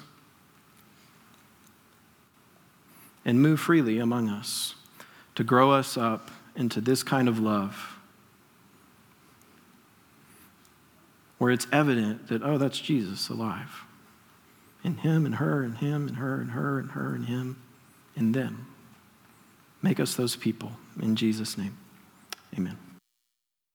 and 3.25 3.43
move 3.43 3.59
freely 3.59 3.99
among 3.99 4.29
us 4.29 4.77
to 5.35 5.43
grow 5.43 5.73
us 5.73 5.97
up 5.97 6.31
into 6.55 6.81
this 6.81 7.03
kind 7.03 7.27
of 7.27 7.41
love 7.41 7.99
where 11.39 11.51
it's 11.51 11.67
evident 11.73 12.29
that, 12.29 12.43
oh, 12.45 12.57
that's 12.57 12.79
Jesus 12.79 13.29
alive. 13.29 13.83
In 14.85 14.99
him 14.99 15.27
and 15.27 15.35
her 15.37 15.65
and 15.65 15.79
him 15.79 16.07
and 16.07 16.19
her 16.19 16.41
and 16.41 16.53
her 16.53 16.79
and 16.79 16.93
her 16.93 17.15
and 17.15 17.27
him 17.27 17.61
and 18.15 18.35
them. 18.35 18.69
Make 19.83 19.99
us 19.99 20.15
those 20.15 20.37
people. 20.37 20.71
In 21.03 21.17
Jesus' 21.17 21.59
name, 21.59 21.77
amen. 22.57 22.79